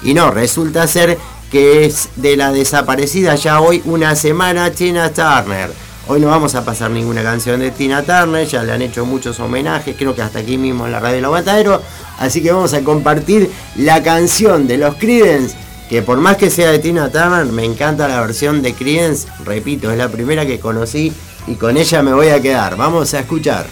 [0.02, 1.19] Y no, resulta ser
[1.52, 5.70] que es de la desaparecida ya hoy una semana Tina Turner.
[6.08, 9.38] Hoy no vamos a pasar ninguna canción de Tina Turner, ya le han hecho muchos
[9.38, 11.82] homenajes, creo que hasta aquí mismo en la radio del Aguantadero.
[12.18, 15.54] Así que vamos a compartir la canción de los Creedence,
[15.90, 19.28] que por más que sea de Tina Turner, me encanta la versión de Creedence.
[19.44, 21.12] Repito, es la primera que conocí
[21.46, 22.78] y con ella me voy a quedar.
[22.78, 23.66] Vamos a escuchar.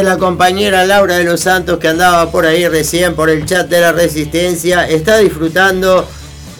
[0.00, 3.80] La compañera Laura de los Santos que andaba por ahí recién por el chat de
[3.80, 6.08] la Resistencia está disfrutando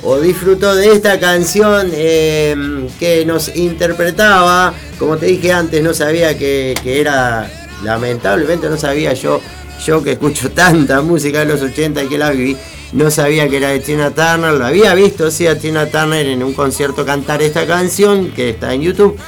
[0.02, 2.54] o disfrutó de esta canción eh,
[3.00, 4.74] que nos interpretaba.
[4.98, 7.50] Como te dije antes, no sabía que, que era,
[7.82, 9.40] lamentablemente no sabía yo,
[9.84, 12.56] yo que escucho tanta música de los 80 y que la viví,
[12.92, 14.52] no sabía que era de Tina Turner.
[14.52, 18.74] Lo había visto, sí, a Tina Turner en un concierto cantar esta canción que está
[18.74, 19.18] en YouTube.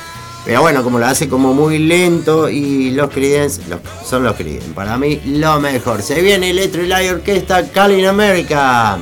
[0.45, 3.63] Pero bueno, como lo hace como muy lento y los Creedence
[4.05, 4.73] son los Creedence.
[4.75, 6.03] Para mí lo mejor.
[6.03, 8.99] Se viene Electro y la orquesta Calling America.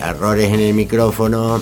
[0.00, 1.60] Errores en el micrófono.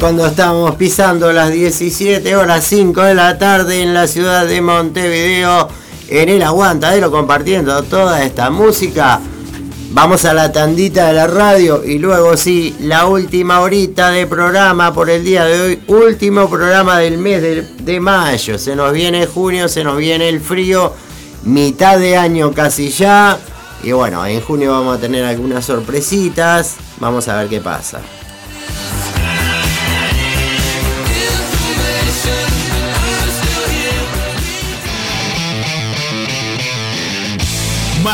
[0.00, 5.68] Cuando estamos pisando las 17 horas 5 de la tarde en la ciudad de Montevideo,
[6.08, 9.20] en el aguantadero compartiendo toda esta música.
[9.90, 14.94] Vamos a la tandita de la radio y luego sí, la última horita de programa
[14.94, 18.58] por el día de hoy, último programa del mes de, de mayo.
[18.58, 20.94] Se nos viene junio, se nos viene el frío,
[21.44, 23.38] mitad de año casi ya.
[23.82, 28.00] Y bueno, en junio vamos a tener algunas sorpresitas, vamos a ver qué pasa.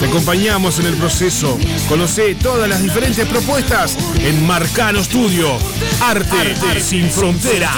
[0.00, 1.58] Te acompañamos en el proceso.
[1.88, 5.56] Conoce todas las diferentes propuestas en Marcano Studio.
[6.00, 7.74] Arte, sin fronteras.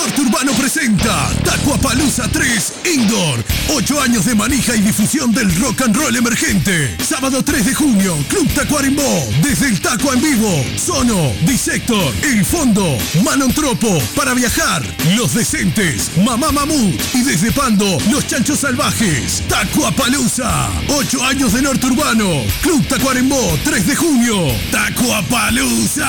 [0.00, 3.44] Norte Urbano presenta Tacuapalooza 3 Indoor.
[3.68, 6.96] 8 años de manija y difusión del rock and roll emergente.
[7.06, 9.28] Sábado 3 de junio, Club Tacuarembó.
[9.42, 10.64] Desde el Taco en vivo.
[10.78, 14.00] Sono, Disector, El Fondo, Manontropo.
[14.16, 14.82] Para viajar,
[15.16, 16.98] Los Decentes, Mamá Mamut.
[17.12, 19.42] Y desde Pando, Los Chanchos Salvajes.
[19.48, 20.70] Tacuapalooza.
[20.88, 22.42] 8 años de Norte Urbano.
[22.62, 24.46] Club Tacuarembó, 3 de junio.
[24.70, 26.08] Tacuapalooza.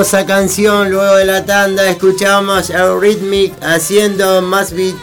[0.00, 4.94] Hermosa canción, luego de la tanda escuchamos a Rhythmic haciendo Must Be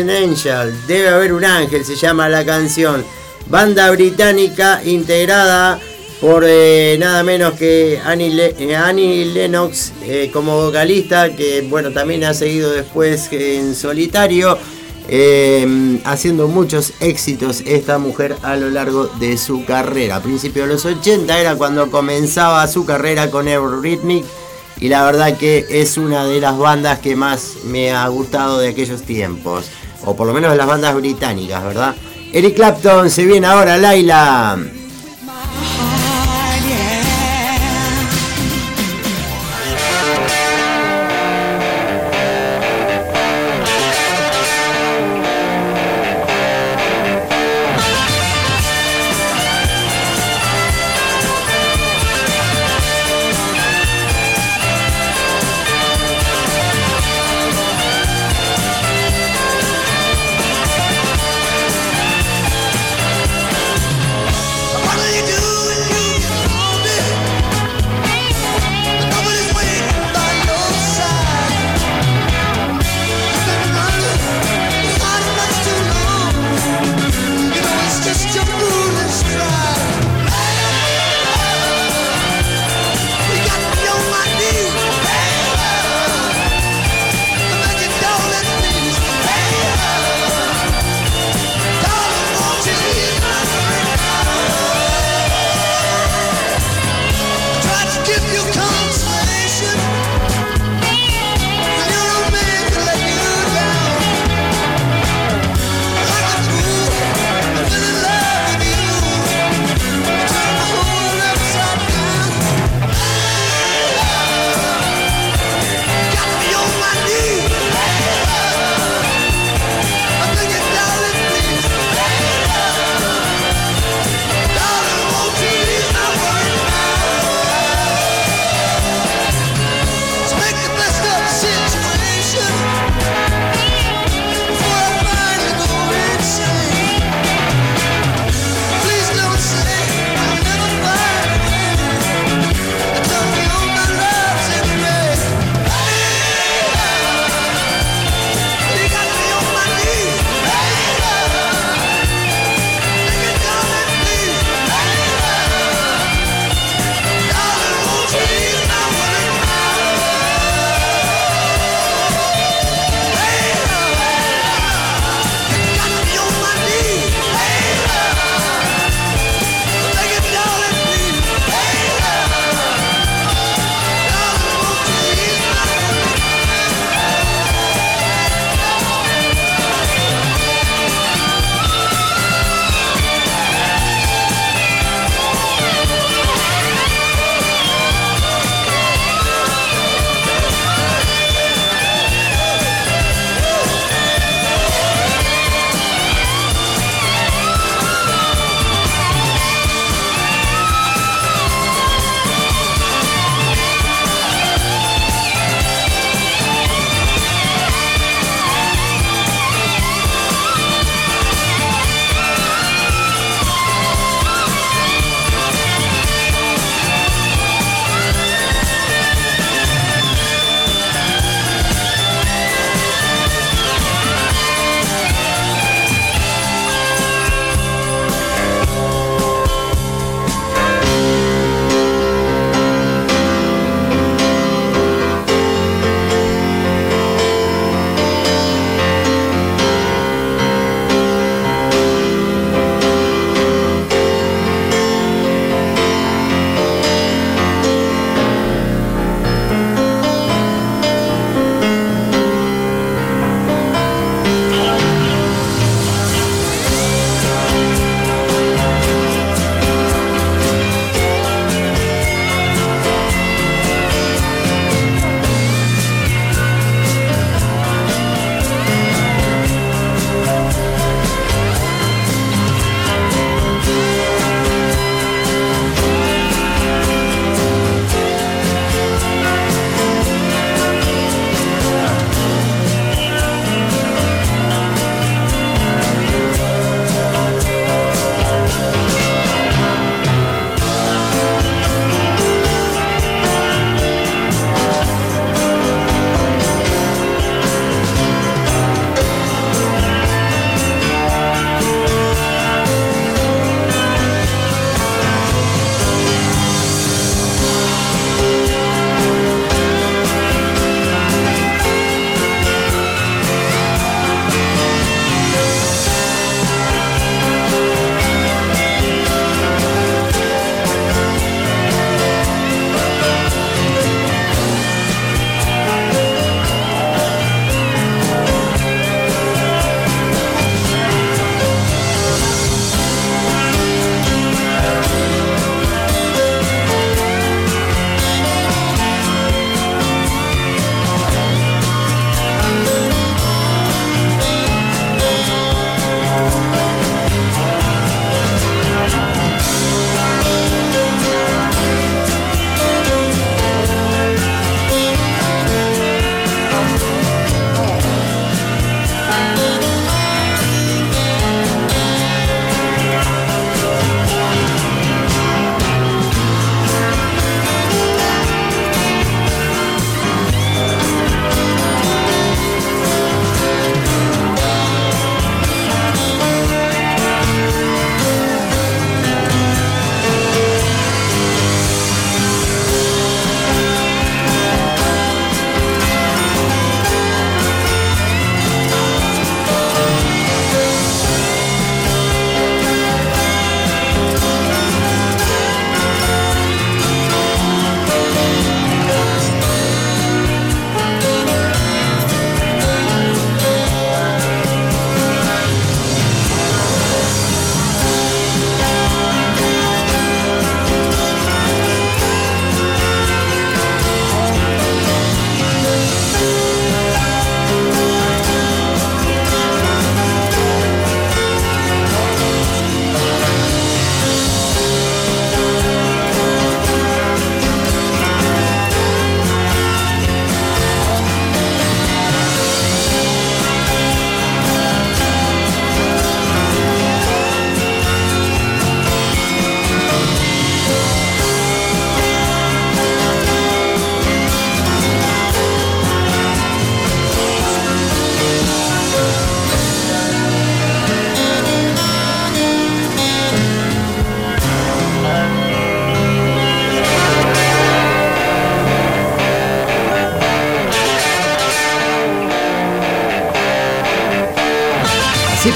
[0.00, 0.72] an Angel.
[0.86, 3.04] Debe haber un ángel, se llama la canción.
[3.48, 5.80] Banda británica integrada
[6.20, 12.22] por eh, nada menos que Annie, eh, Annie Lennox eh, como vocalista, que bueno, también
[12.22, 14.56] ha seguido después en solitario,
[15.08, 20.16] eh, haciendo muchos éxitos esta mujer a lo largo de su carrera.
[20.16, 24.24] A principios de los 80 era cuando comenzaba su carrera con Eurythmic
[24.80, 28.68] y la verdad que es una de las bandas que más me ha gustado de
[28.68, 29.66] aquellos tiempos,
[30.04, 31.94] o por lo menos de las bandas británicas, ¿verdad?
[32.32, 34.75] Eric Clapton se viene ahora, Laila.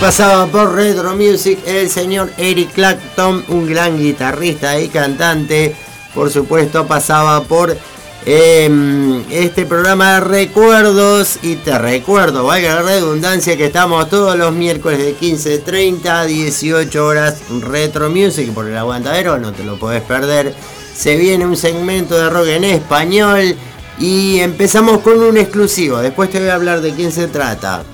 [0.01, 5.77] Pasaba por Retro Music el señor Eric Clapton, un gran guitarrista y cantante.
[6.15, 7.77] Por supuesto, pasaba por
[8.25, 11.39] eh, este programa de recuerdos.
[11.43, 17.05] Y te recuerdo, valga la redundancia, que estamos todos los miércoles de 15.30 a 18
[17.05, 20.55] horas Retro Music por el aguantadero, no te lo podés perder.
[20.95, 23.55] Se viene un segmento de rock en español
[23.99, 25.99] y empezamos con un exclusivo.
[25.99, 27.85] Después te voy a hablar de quién se trata.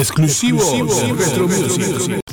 [0.00, 0.62] Exclusivo,
[1.14, 2.29] Retro Music.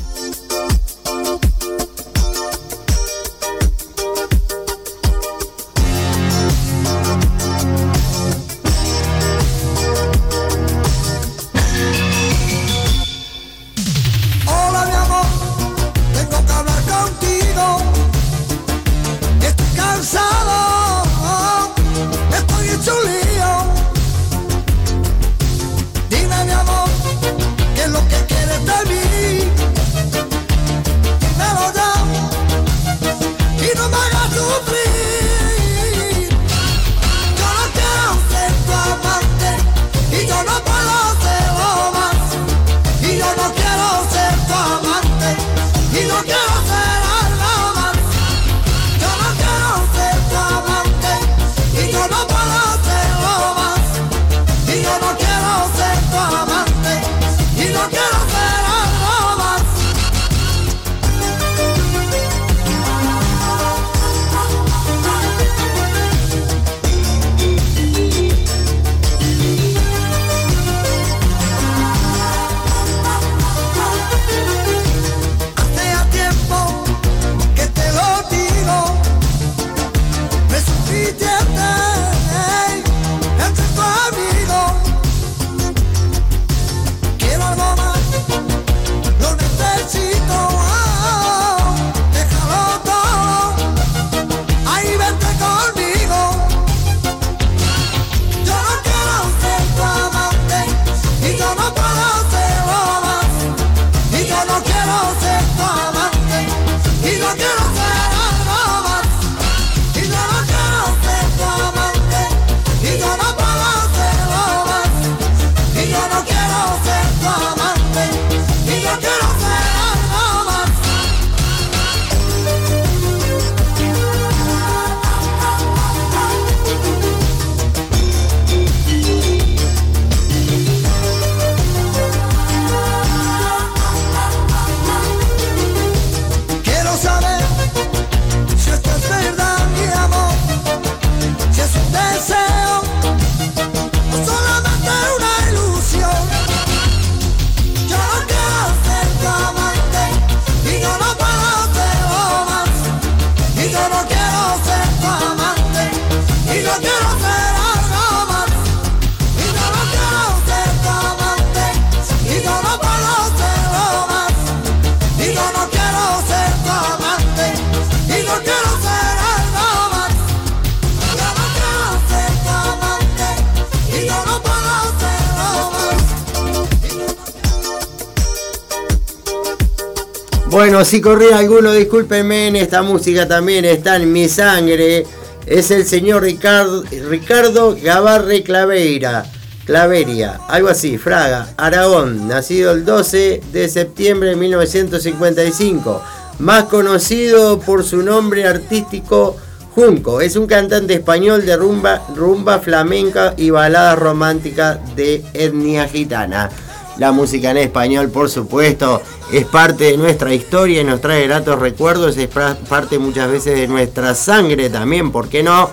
[180.87, 185.05] Si corría alguno, discúlpenme, en esta música también está en mi sangre.
[185.45, 189.25] Es el señor Ricardo, Ricardo Gavarre Claveira.
[189.65, 196.01] Claveria, algo así, Fraga, Aragón, nacido el 12 de septiembre de 1955,
[196.39, 199.35] más conocido por su nombre artístico
[199.75, 200.21] Junco.
[200.21, 206.49] Es un cantante español de rumba, rumba flamenca y baladas románticas de etnia gitana.
[206.97, 209.01] La música en español, por supuesto,
[209.31, 213.67] es parte de nuestra historia y nos trae gratos recuerdos, es parte muchas veces de
[213.67, 215.69] nuestra sangre también, ¿por qué no?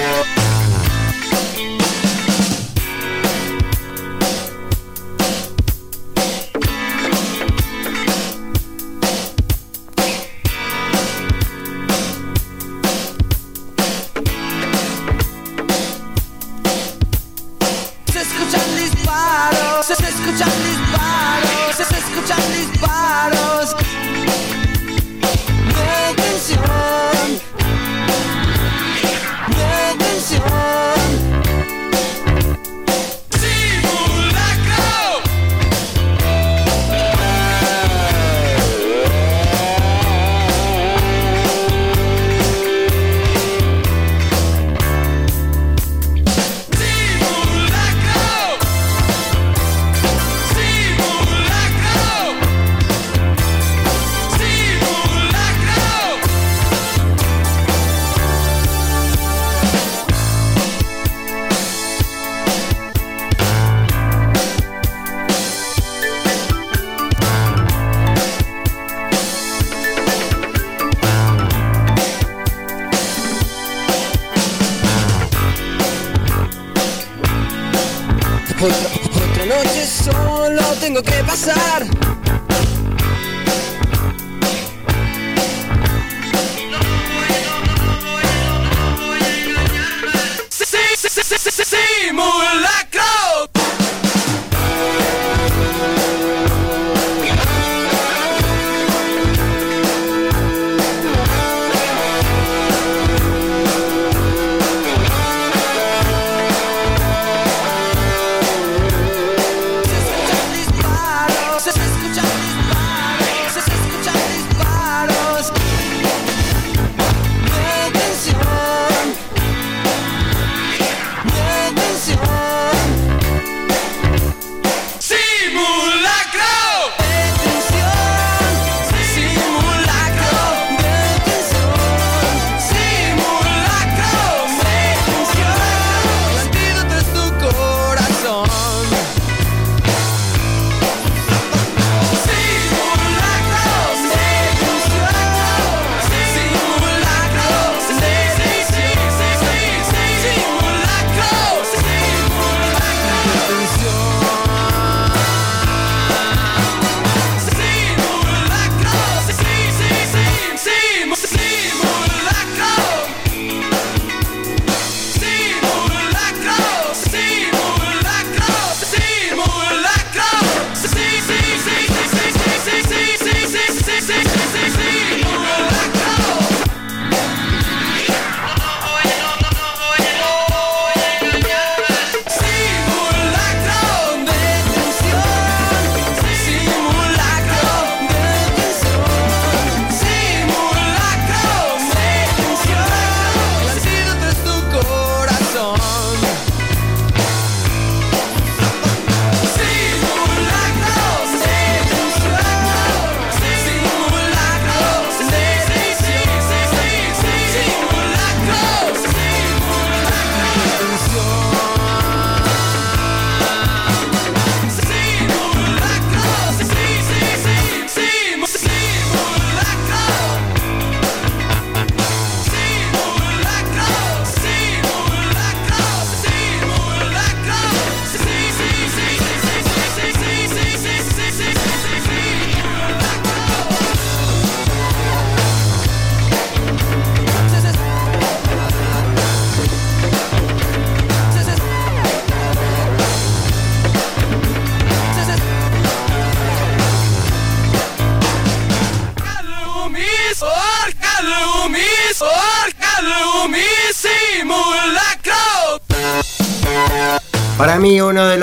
[0.04, 0.63] Se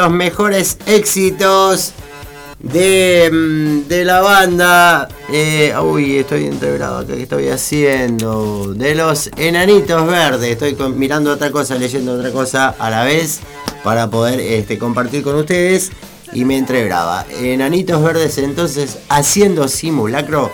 [0.00, 1.92] los mejores éxitos
[2.58, 5.08] de, mm, de la banda.
[5.32, 7.14] eh, uy, estoy entreverado acá.
[7.14, 8.72] ¿Qué estoy haciendo?
[8.74, 10.50] De los enanitos verdes.
[10.50, 13.40] Estoy con- mirando otra cosa, leyendo otra cosa a la vez
[13.84, 15.90] para poder este, compartir con ustedes.
[16.32, 17.26] Y me entrebraba.
[17.40, 20.50] Enanitos verdes entonces haciendo simulacro.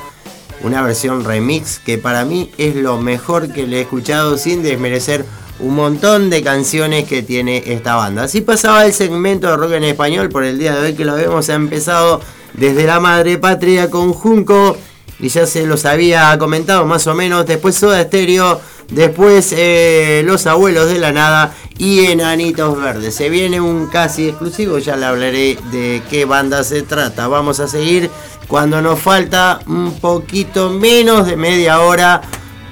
[0.62, 5.24] Una versión remix que para mí es lo mejor que le he escuchado sin desmerecer
[5.58, 8.24] un montón de canciones que tiene esta banda.
[8.24, 11.12] Así pasaba el segmento de rock en español por el día de hoy que lo
[11.12, 12.20] habíamos empezado
[12.54, 14.76] desde la madre patria con Junco
[15.18, 17.46] y ya se los había comentado más o menos.
[17.46, 18.60] Después Soda Stereo,
[18.90, 23.14] después eh, Los Abuelos de la Nada y Enanitos Verdes.
[23.14, 27.28] Se viene un casi exclusivo, ya le hablaré de qué banda se trata.
[27.28, 28.10] Vamos a seguir
[28.46, 32.20] cuando nos falta un poquito menos de media hora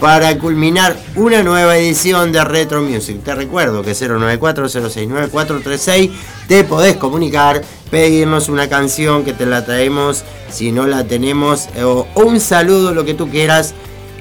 [0.04, 3.24] para culminar una nueva edición de Retro Music.
[3.24, 6.10] Te recuerdo que 094-069-436
[6.46, 12.06] te podés comunicar, pedirnos una canción que te la traemos si no la tenemos, o
[12.16, 13.72] un saludo, lo que tú quieras.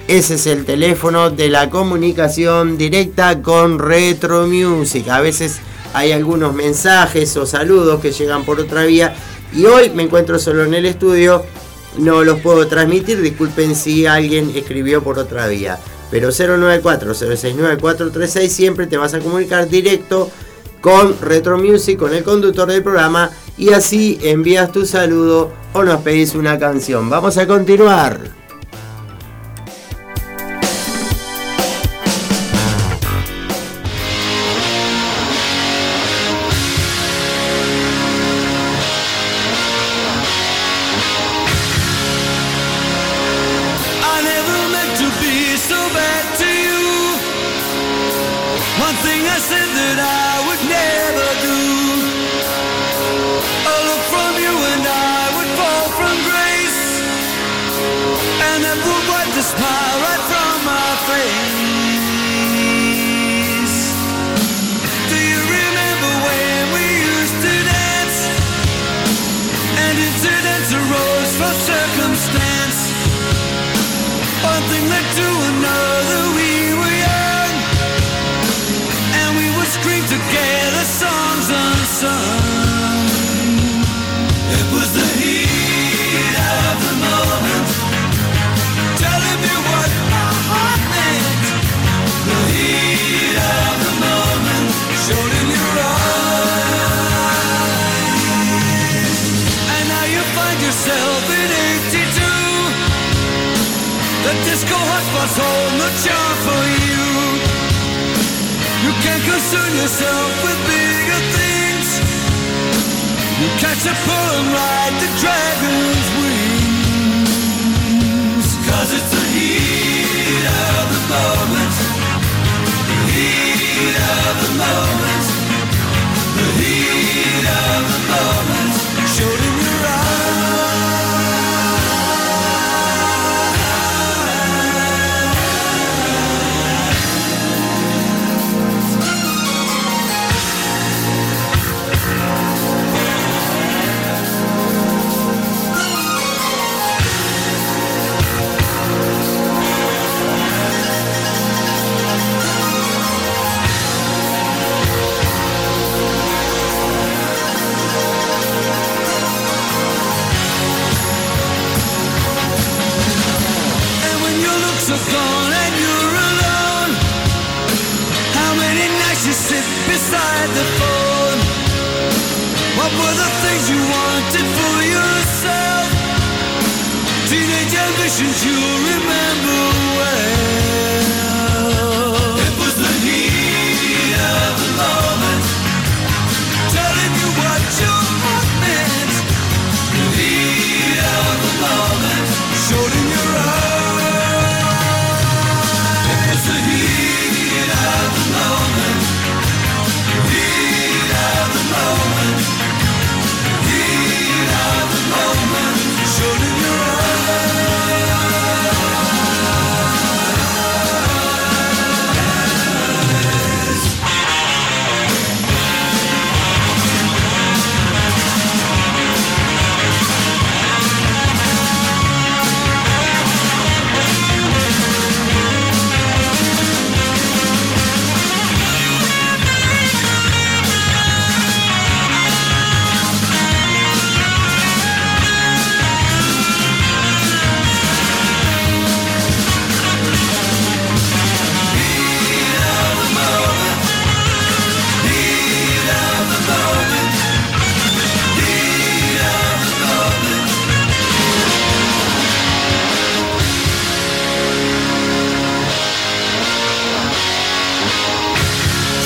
[0.07, 5.09] Ese es el teléfono de la comunicación directa con Retro Music.
[5.09, 5.59] A veces
[5.93, 9.15] hay algunos mensajes o saludos que llegan por otra vía
[9.51, 11.43] y hoy me encuentro solo en el estudio
[11.97, 15.77] no los puedo transmitir, disculpen si alguien escribió por otra vía.
[16.11, 20.31] Pero 094-069-436 siempre te vas a comunicar directo
[20.81, 26.01] con Retro Music, con el conductor del programa y así envías tu saludo o nos
[26.01, 27.09] pedís una canción.
[27.09, 28.42] Vamos a continuar.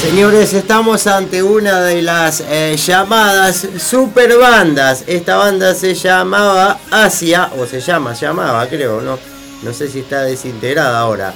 [0.08, 5.04] Señores, estamos ante una de las eh, llamadas super bandas.
[5.06, 9.20] Esta banda se llamaba Asia, o se llama, llamaba, creo, no,
[9.64, 11.34] no sé si está desintegrada ahora.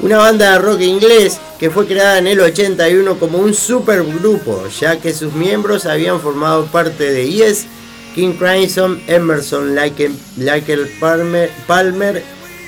[0.00, 4.96] Una banda de rock inglés que fue creada en el 81 como un supergrupo, ya
[4.96, 7.66] que sus miembros habían formado parte de Yes,
[8.16, 10.10] King Crimson, Emerson, Lake
[10.98, 12.24] Palmer, Palmer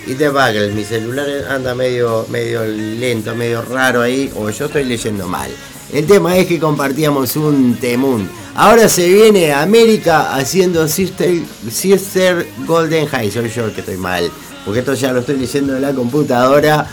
[0.07, 0.75] y The Buggles.
[0.75, 5.51] Mi celular anda medio, medio lento, medio raro ahí, o yo estoy leyendo mal.
[5.93, 8.29] El tema es que compartíamos un temún.
[8.55, 13.31] Ahora se viene América haciendo Sister, Sister Golden High.
[13.31, 14.31] Soy yo que estoy mal,
[14.65, 16.87] porque esto ya lo estoy leyendo en la computadora.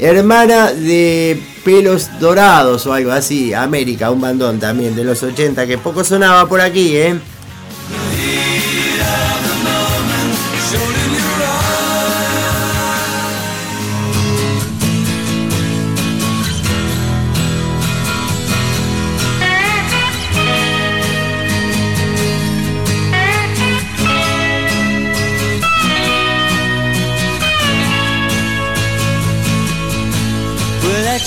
[0.00, 3.52] Hermana de pelos dorados o algo así.
[3.52, 7.18] América, un bandón también de los 80 que poco sonaba por aquí, ¿eh?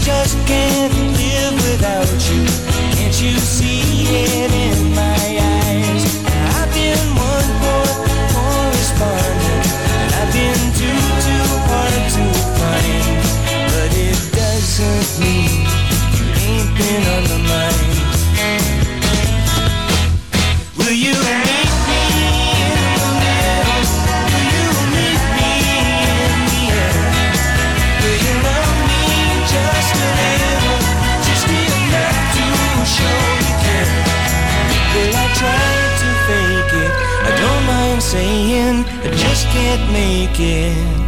[0.00, 2.44] Just can't live without you.
[2.96, 5.22] Can't you see it in my
[5.60, 6.04] eyes?
[6.56, 7.88] I've been one poor
[8.32, 9.66] correspondent,
[10.00, 12.24] and I've been too, too hard to
[12.58, 13.18] find.
[13.74, 15.68] But it doesn't mean
[16.16, 17.79] you ain't been on my mind.
[39.70, 40.99] Can't make it.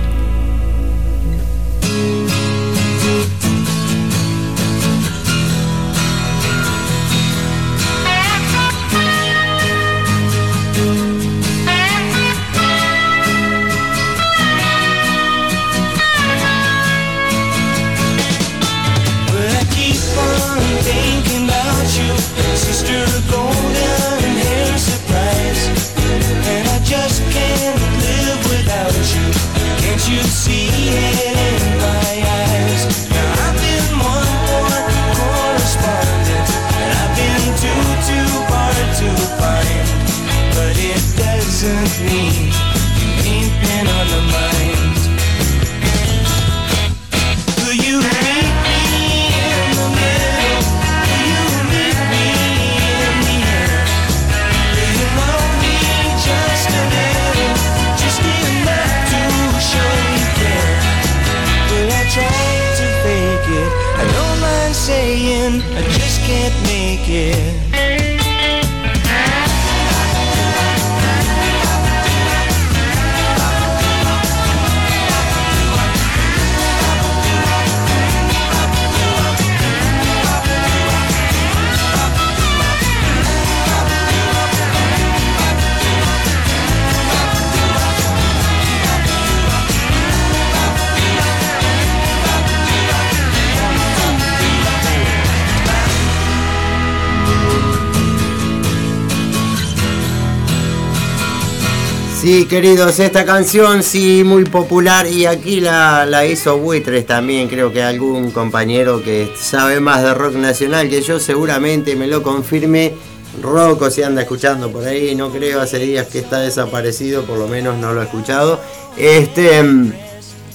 [102.22, 107.72] Sí, queridos, esta canción sí muy popular y aquí la, la hizo Buitres también, creo
[107.72, 112.94] que algún compañero que sabe más de rock nacional que yo seguramente me lo confirme.
[113.42, 117.48] Rocco si anda escuchando por ahí, no creo, hace días que está desaparecido, por lo
[117.48, 118.60] menos no lo he escuchado.
[118.96, 119.92] Este mm,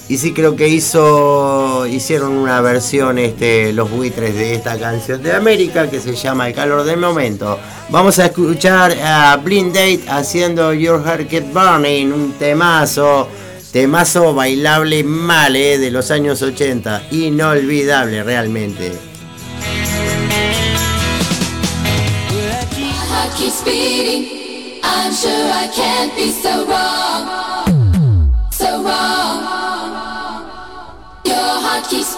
[0.08, 5.32] y sí creo que hizo hicieron una versión este los buitres de esta canción de
[5.32, 7.58] América que se llama El calor del momento.
[7.90, 13.28] Vamos a escuchar a Blind Date haciendo Your Heart Get Burning, un temazo,
[13.70, 18.92] temazo bailable mal eh, de los años 80, inolvidable realmente.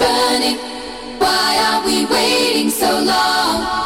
[0.01, 0.59] Burning.
[1.23, 3.80] Why are we waiting so long?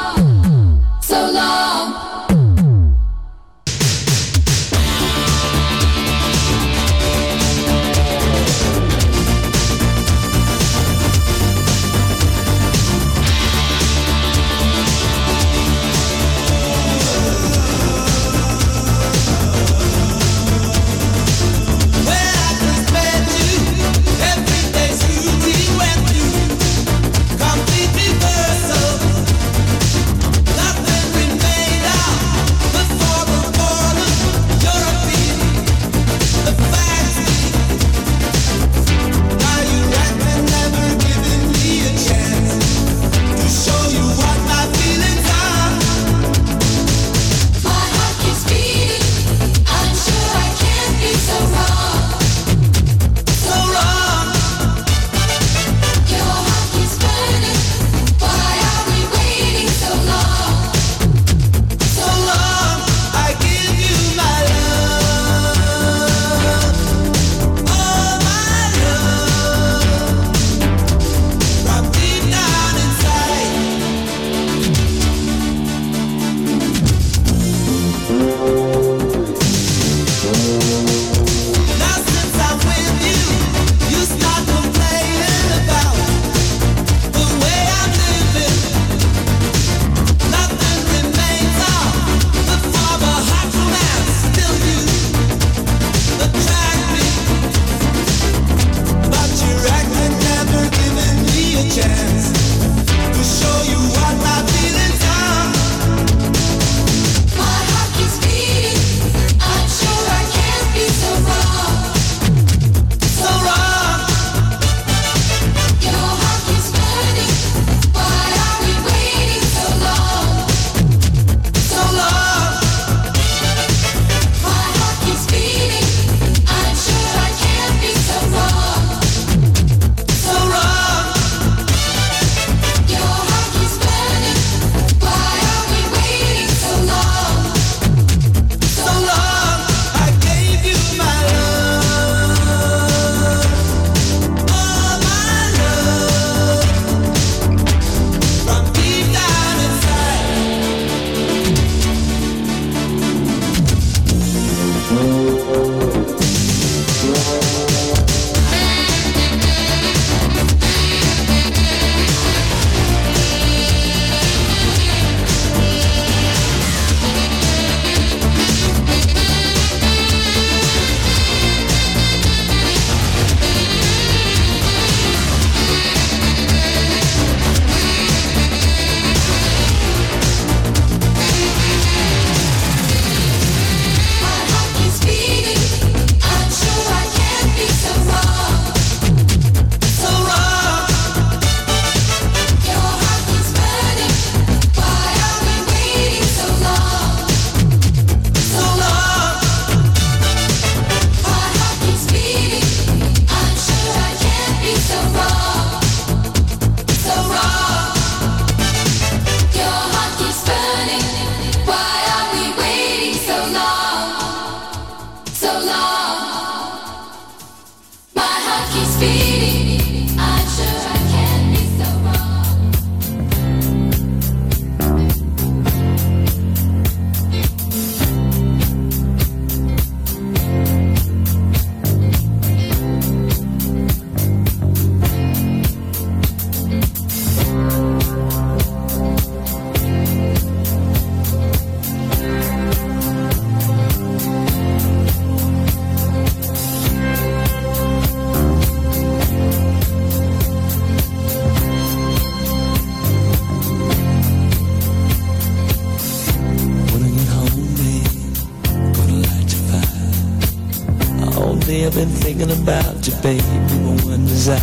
[262.44, 263.42] Thinking about you, baby,
[263.82, 264.60] my one desire.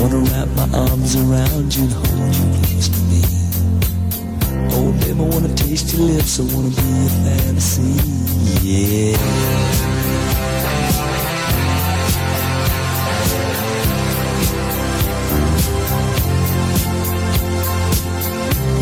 [0.00, 3.22] Wanna wrap my arms around you and hold you close to me.
[4.72, 7.94] Oh, baby, I wanna taste your lips, I wanna be your fantasy,
[8.62, 9.16] yeah.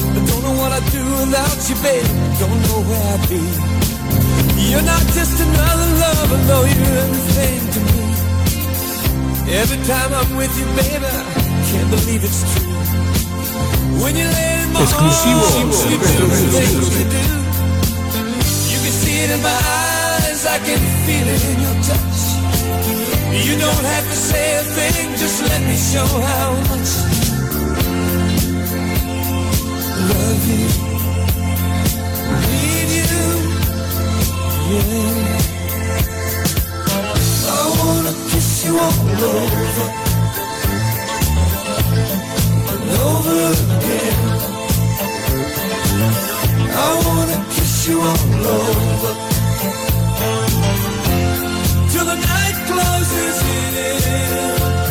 [0.05, 2.09] I don't know what I'd do without you, baby.
[2.39, 3.72] Don't know where I'd be.
[4.57, 8.03] You're not just another lover, though you're everything to me.
[9.61, 12.73] Every time I'm with you, baby, I can't believe it's true.
[14.03, 15.45] When you lay in my Exclusivo.
[15.61, 17.25] arms, you do the things you do.
[18.73, 22.21] You can see it in my eyes, I can feel it in your touch.
[23.47, 26.91] You don't have to say a thing, just let me show how much
[29.93, 30.92] I love you.
[51.91, 54.82] Till the night closes in.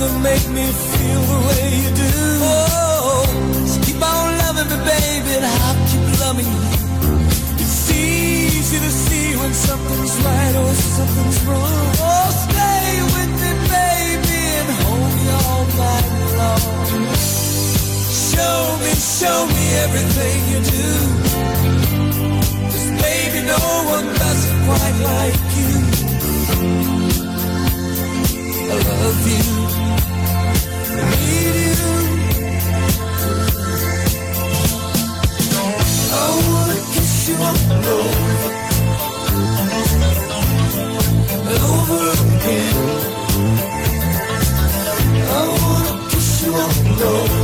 [0.00, 0.64] Ever make me
[0.94, 2.12] feel the way you do.
[2.42, 6.62] Oh, just keep on loving me, baby, and I'll keep loving you.
[7.58, 11.86] It's easy to see when something's right or something's wrong.
[11.98, 16.62] Oh, stay with me, baby, and hold me all night long.
[18.30, 20.90] Show me, show me everything you do.
[22.70, 23.62] 'Cause baby, no
[23.94, 25.47] one does it quite like
[28.70, 29.44] I love you.
[31.20, 31.94] Need you.
[36.12, 37.36] I wanna kiss you.
[41.48, 42.78] And over again.
[45.16, 47.37] I wanna kiss you.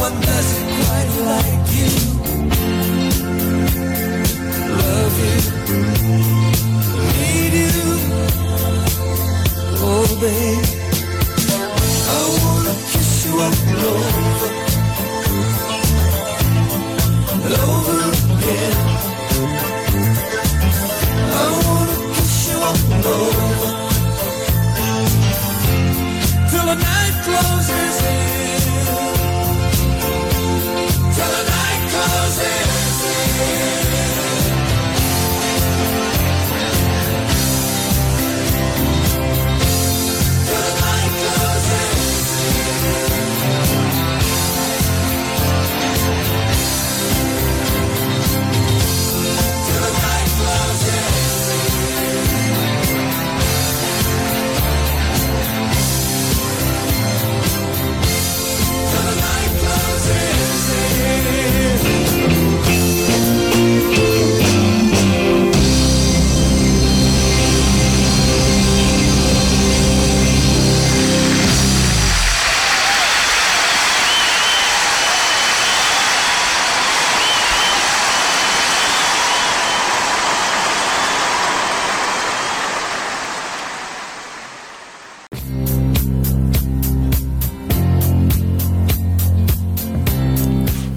[0.00, 1.90] One does it quite like you.
[4.80, 5.38] Love you,
[7.16, 7.74] need you.
[9.82, 10.69] Oh, baby,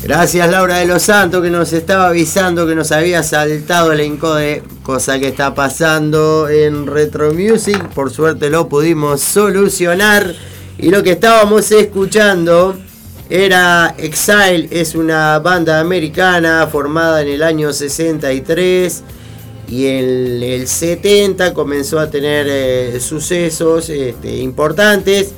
[0.04, 4.62] Gracias Laura de los Santos que nos estaba avisando que nos había saltado el encode,
[4.84, 7.82] cosa que está pasando en Retro Music.
[7.96, 10.36] Por suerte lo pudimos solucionar.
[10.78, 12.76] Y lo que estábamos escuchando
[13.30, 19.04] era Exile, es una banda americana formada en el año 63
[19.70, 25.34] y en el 70 comenzó a tener eh, sucesos este, importantes.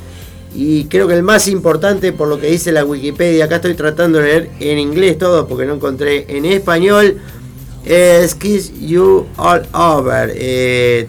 [0.56, 4.20] Y creo que el más importante, por lo que dice la Wikipedia, acá estoy tratando
[4.20, 7.18] de leer en inglés todo porque no encontré en español,
[7.84, 10.32] es Kiss You All Over.
[10.34, 11.08] eh,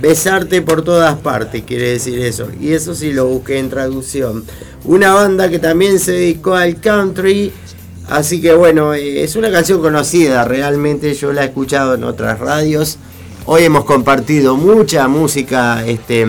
[0.00, 2.48] besarte por todas partes, quiere decir eso.
[2.60, 4.44] Y eso sí lo busqué en traducción.
[4.84, 7.52] Una banda que también se dedicó al country.
[8.08, 12.40] Así que bueno, eh, es una canción conocida, realmente yo la he escuchado en otras
[12.40, 12.98] radios.
[13.46, 16.26] Hoy hemos compartido mucha música este,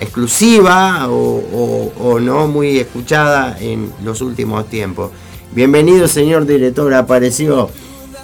[0.00, 5.10] exclusiva o, o- o no muy escuchada en los últimos tiempos.
[5.52, 7.70] Bienvenido señor director, apareció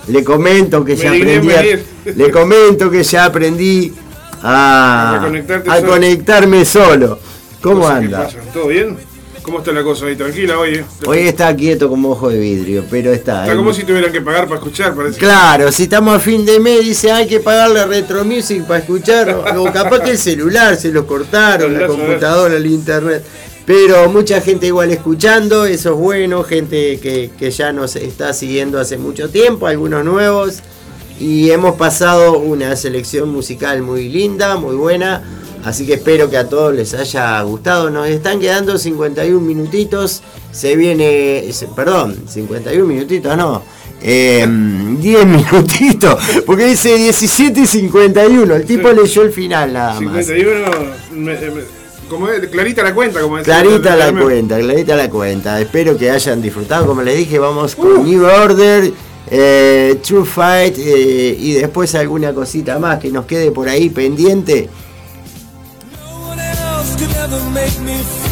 [0.09, 1.51] Le comento que ya aprendí.
[1.53, 1.63] a-
[2.17, 3.93] le comento que ya aprendí
[4.43, 5.93] a, A a solo.
[5.93, 7.19] conectarme solo.
[7.63, 8.29] ¿Cómo anda?
[8.55, 8.97] ¿Todo bien?
[9.43, 10.17] ¿Cómo está la cosa ahí?
[10.17, 10.85] Tranquila, oye.
[11.07, 13.41] Hoy está quieto como ojo de vidrio, pero está.
[13.41, 13.57] Está ahí.
[13.57, 15.19] como si tuvieran que pagar para escuchar, parece.
[15.19, 18.81] Claro, si estamos a fin de mes, dice hay que pagarle a Retro Music para
[18.81, 23.25] escuchar, o capaz que el celular se lo cortaron, la computadora, el internet.
[23.65, 28.79] Pero mucha gente igual escuchando, eso es bueno, gente que, que ya nos está siguiendo
[28.79, 30.61] hace mucho tiempo, algunos nuevos.
[31.19, 35.23] Y hemos pasado una selección musical muy linda, muy buena.
[35.65, 37.91] Así que espero que a todos les haya gustado.
[37.91, 40.23] Nos están quedando 51 minutitos.
[40.53, 41.45] Se viene,
[41.77, 43.63] perdón, 51 minutitos, no.
[44.03, 44.47] eh,
[45.01, 46.17] 10 minutitos.
[46.47, 48.55] Porque dice 17 y 51.
[48.57, 50.27] El tipo leyó el final nada más.
[50.27, 50.71] 51.
[51.13, 55.61] me- me- como es, clarita la cuenta, como decía Clarita la cuenta, clarita la cuenta.
[55.61, 56.85] Espero que hayan disfrutado.
[56.87, 58.91] Como les dije, vamos con New Order,
[59.31, 64.69] eh, True Fight eh, y después alguna cosita más que nos quede por ahí pendiente.
[67.01, 68.30] Could ever make me feel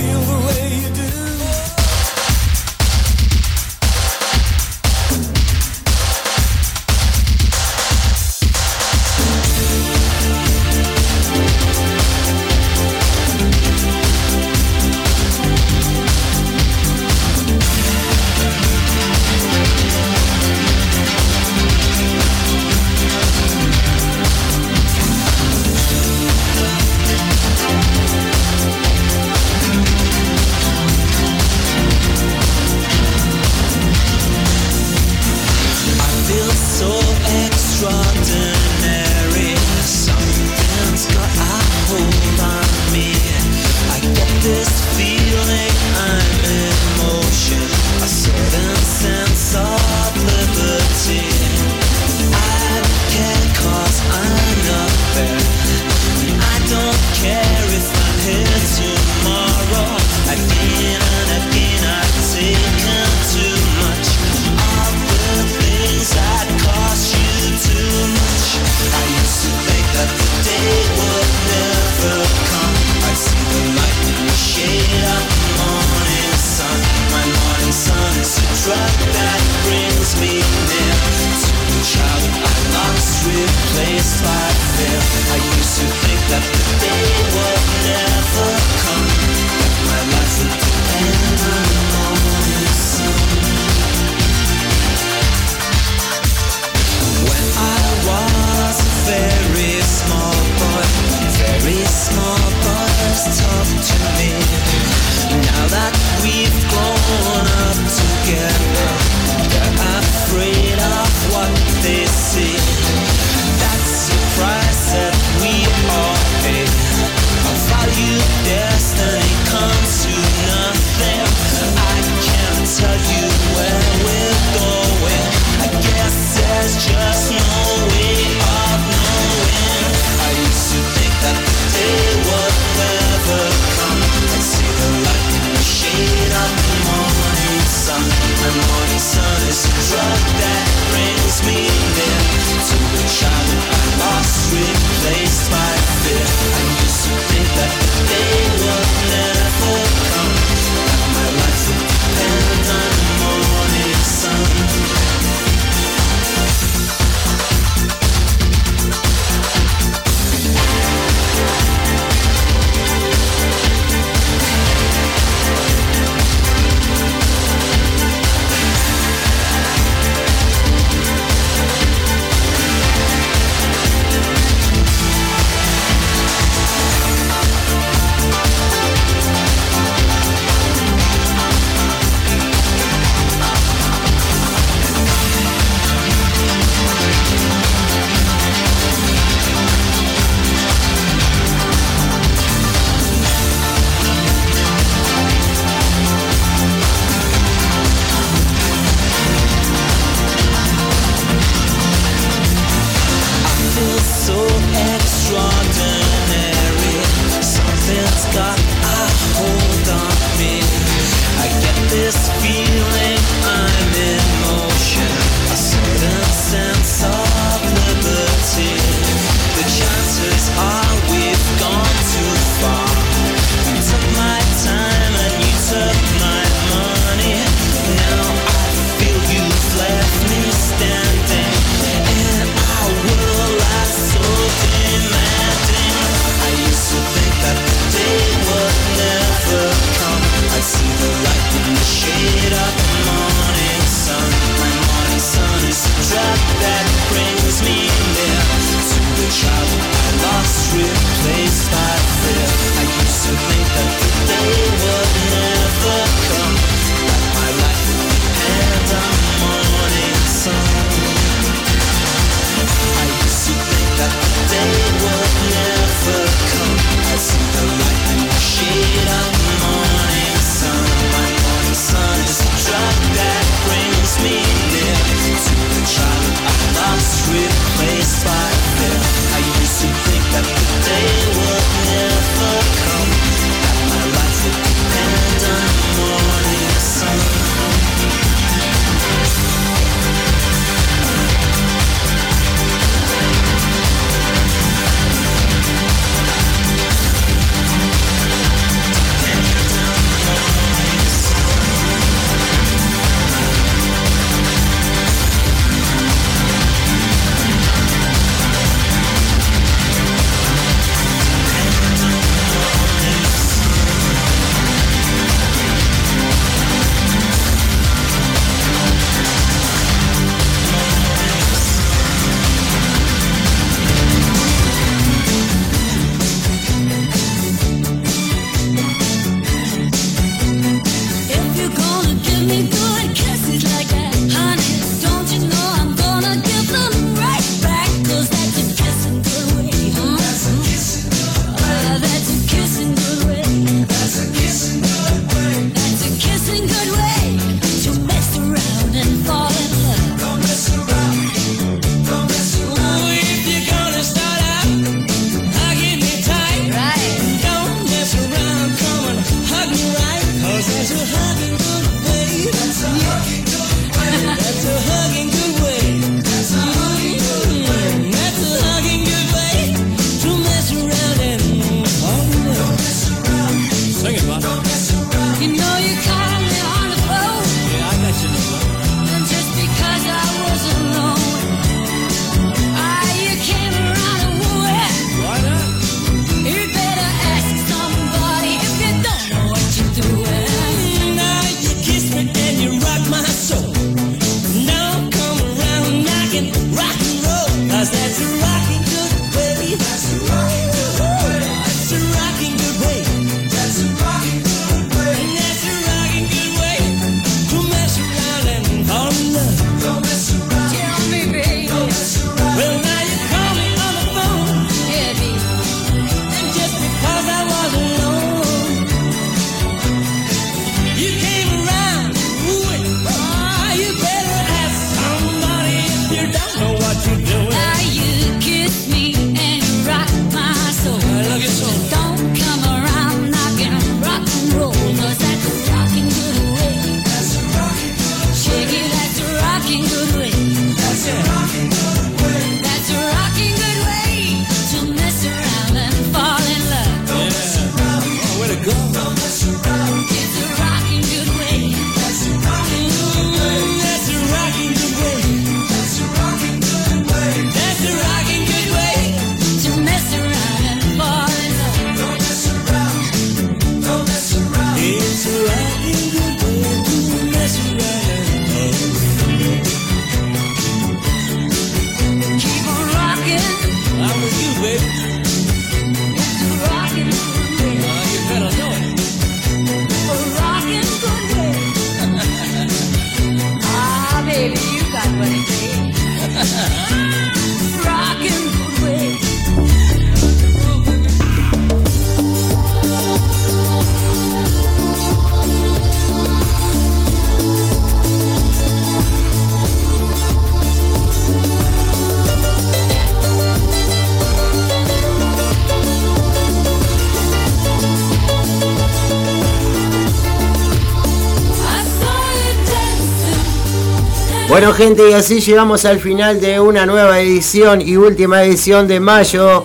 [514.78, 519.64] gente, y así llegamos al final de una nueva edición y última edición de mayo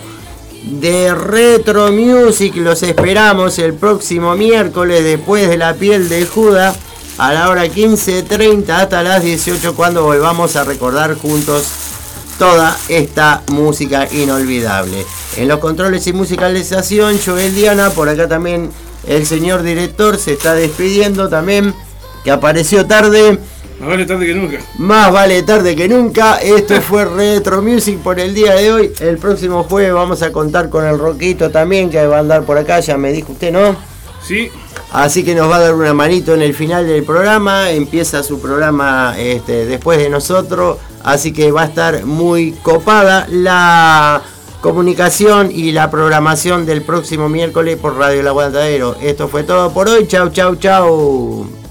[0.64, 2.56] de Retro Music.
[2.56, 6.76] Los esperamos el próximo miércoles después de la piel de Judas
[7.20, 11.68] a la hora 15.30 hasta las 18 cuando volvamos a recordar juntos
[12.40, 15.06] toda esta música inolvidable.
[15.38, 18.72] En los controles y musicalización, Joel Diana, por acá también
[19.06, 21.76] el señor director se está despidiendo también,
[22.24, 23.38] que apareció tarde.
[23.84, 24.60] Más vale tarde que nunca.
[24.78, 26.38] Más vale tarde que nunca.
[26.38, 28.94] Esto fue Retro Music por el día de hoy.
[29.02, 32.58] El próximo jueves vamos a contar con el Roquito también, que va a andar por
[32.58, 33.76] acá, ya me dijo usted, ¿no?
[34.26, 34.50] Sí.
[34.94, 37.72] Así que nos va a dar una manito en el final del programa.
[37.72, 40.78] Empieza su programa este, después de nosotros.
[41.04, 44.22] Así que va a estar muy copada la
[44.62, 48.96] comunicación y la programación del próximo miércoles por Radio El Aguantadero.
[49.02, 50.08] Esto fue todo por hoy.
[50.08, 51.63] Chau, chau, chau.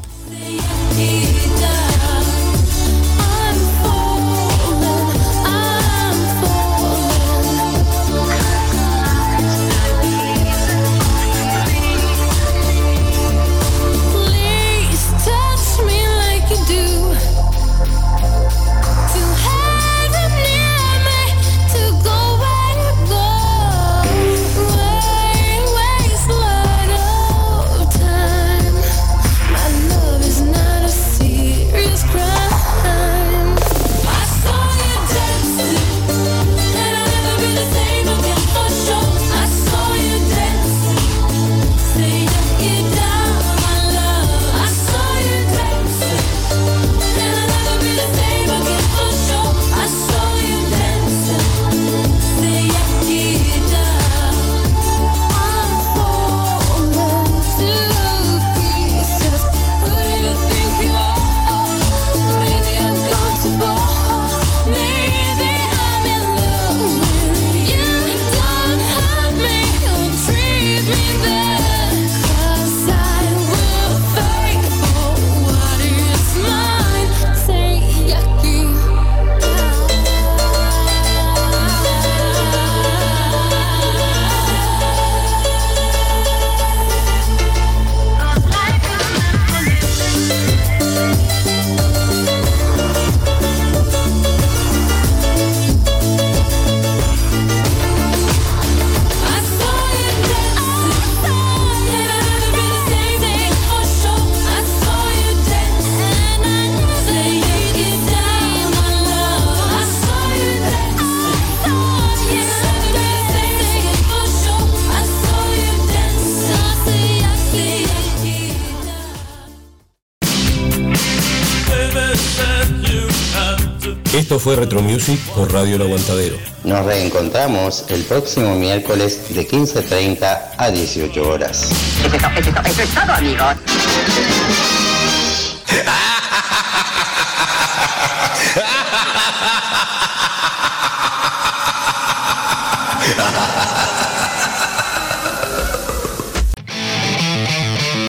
[125.34, 126.36] Por Radio El Aguantadero.
[126.64, 131.70] Nos reencontramos el próximo miércoles de 15.30 a 18 horas.
[132.04, 133.56] Eso es, eso todo, amigos.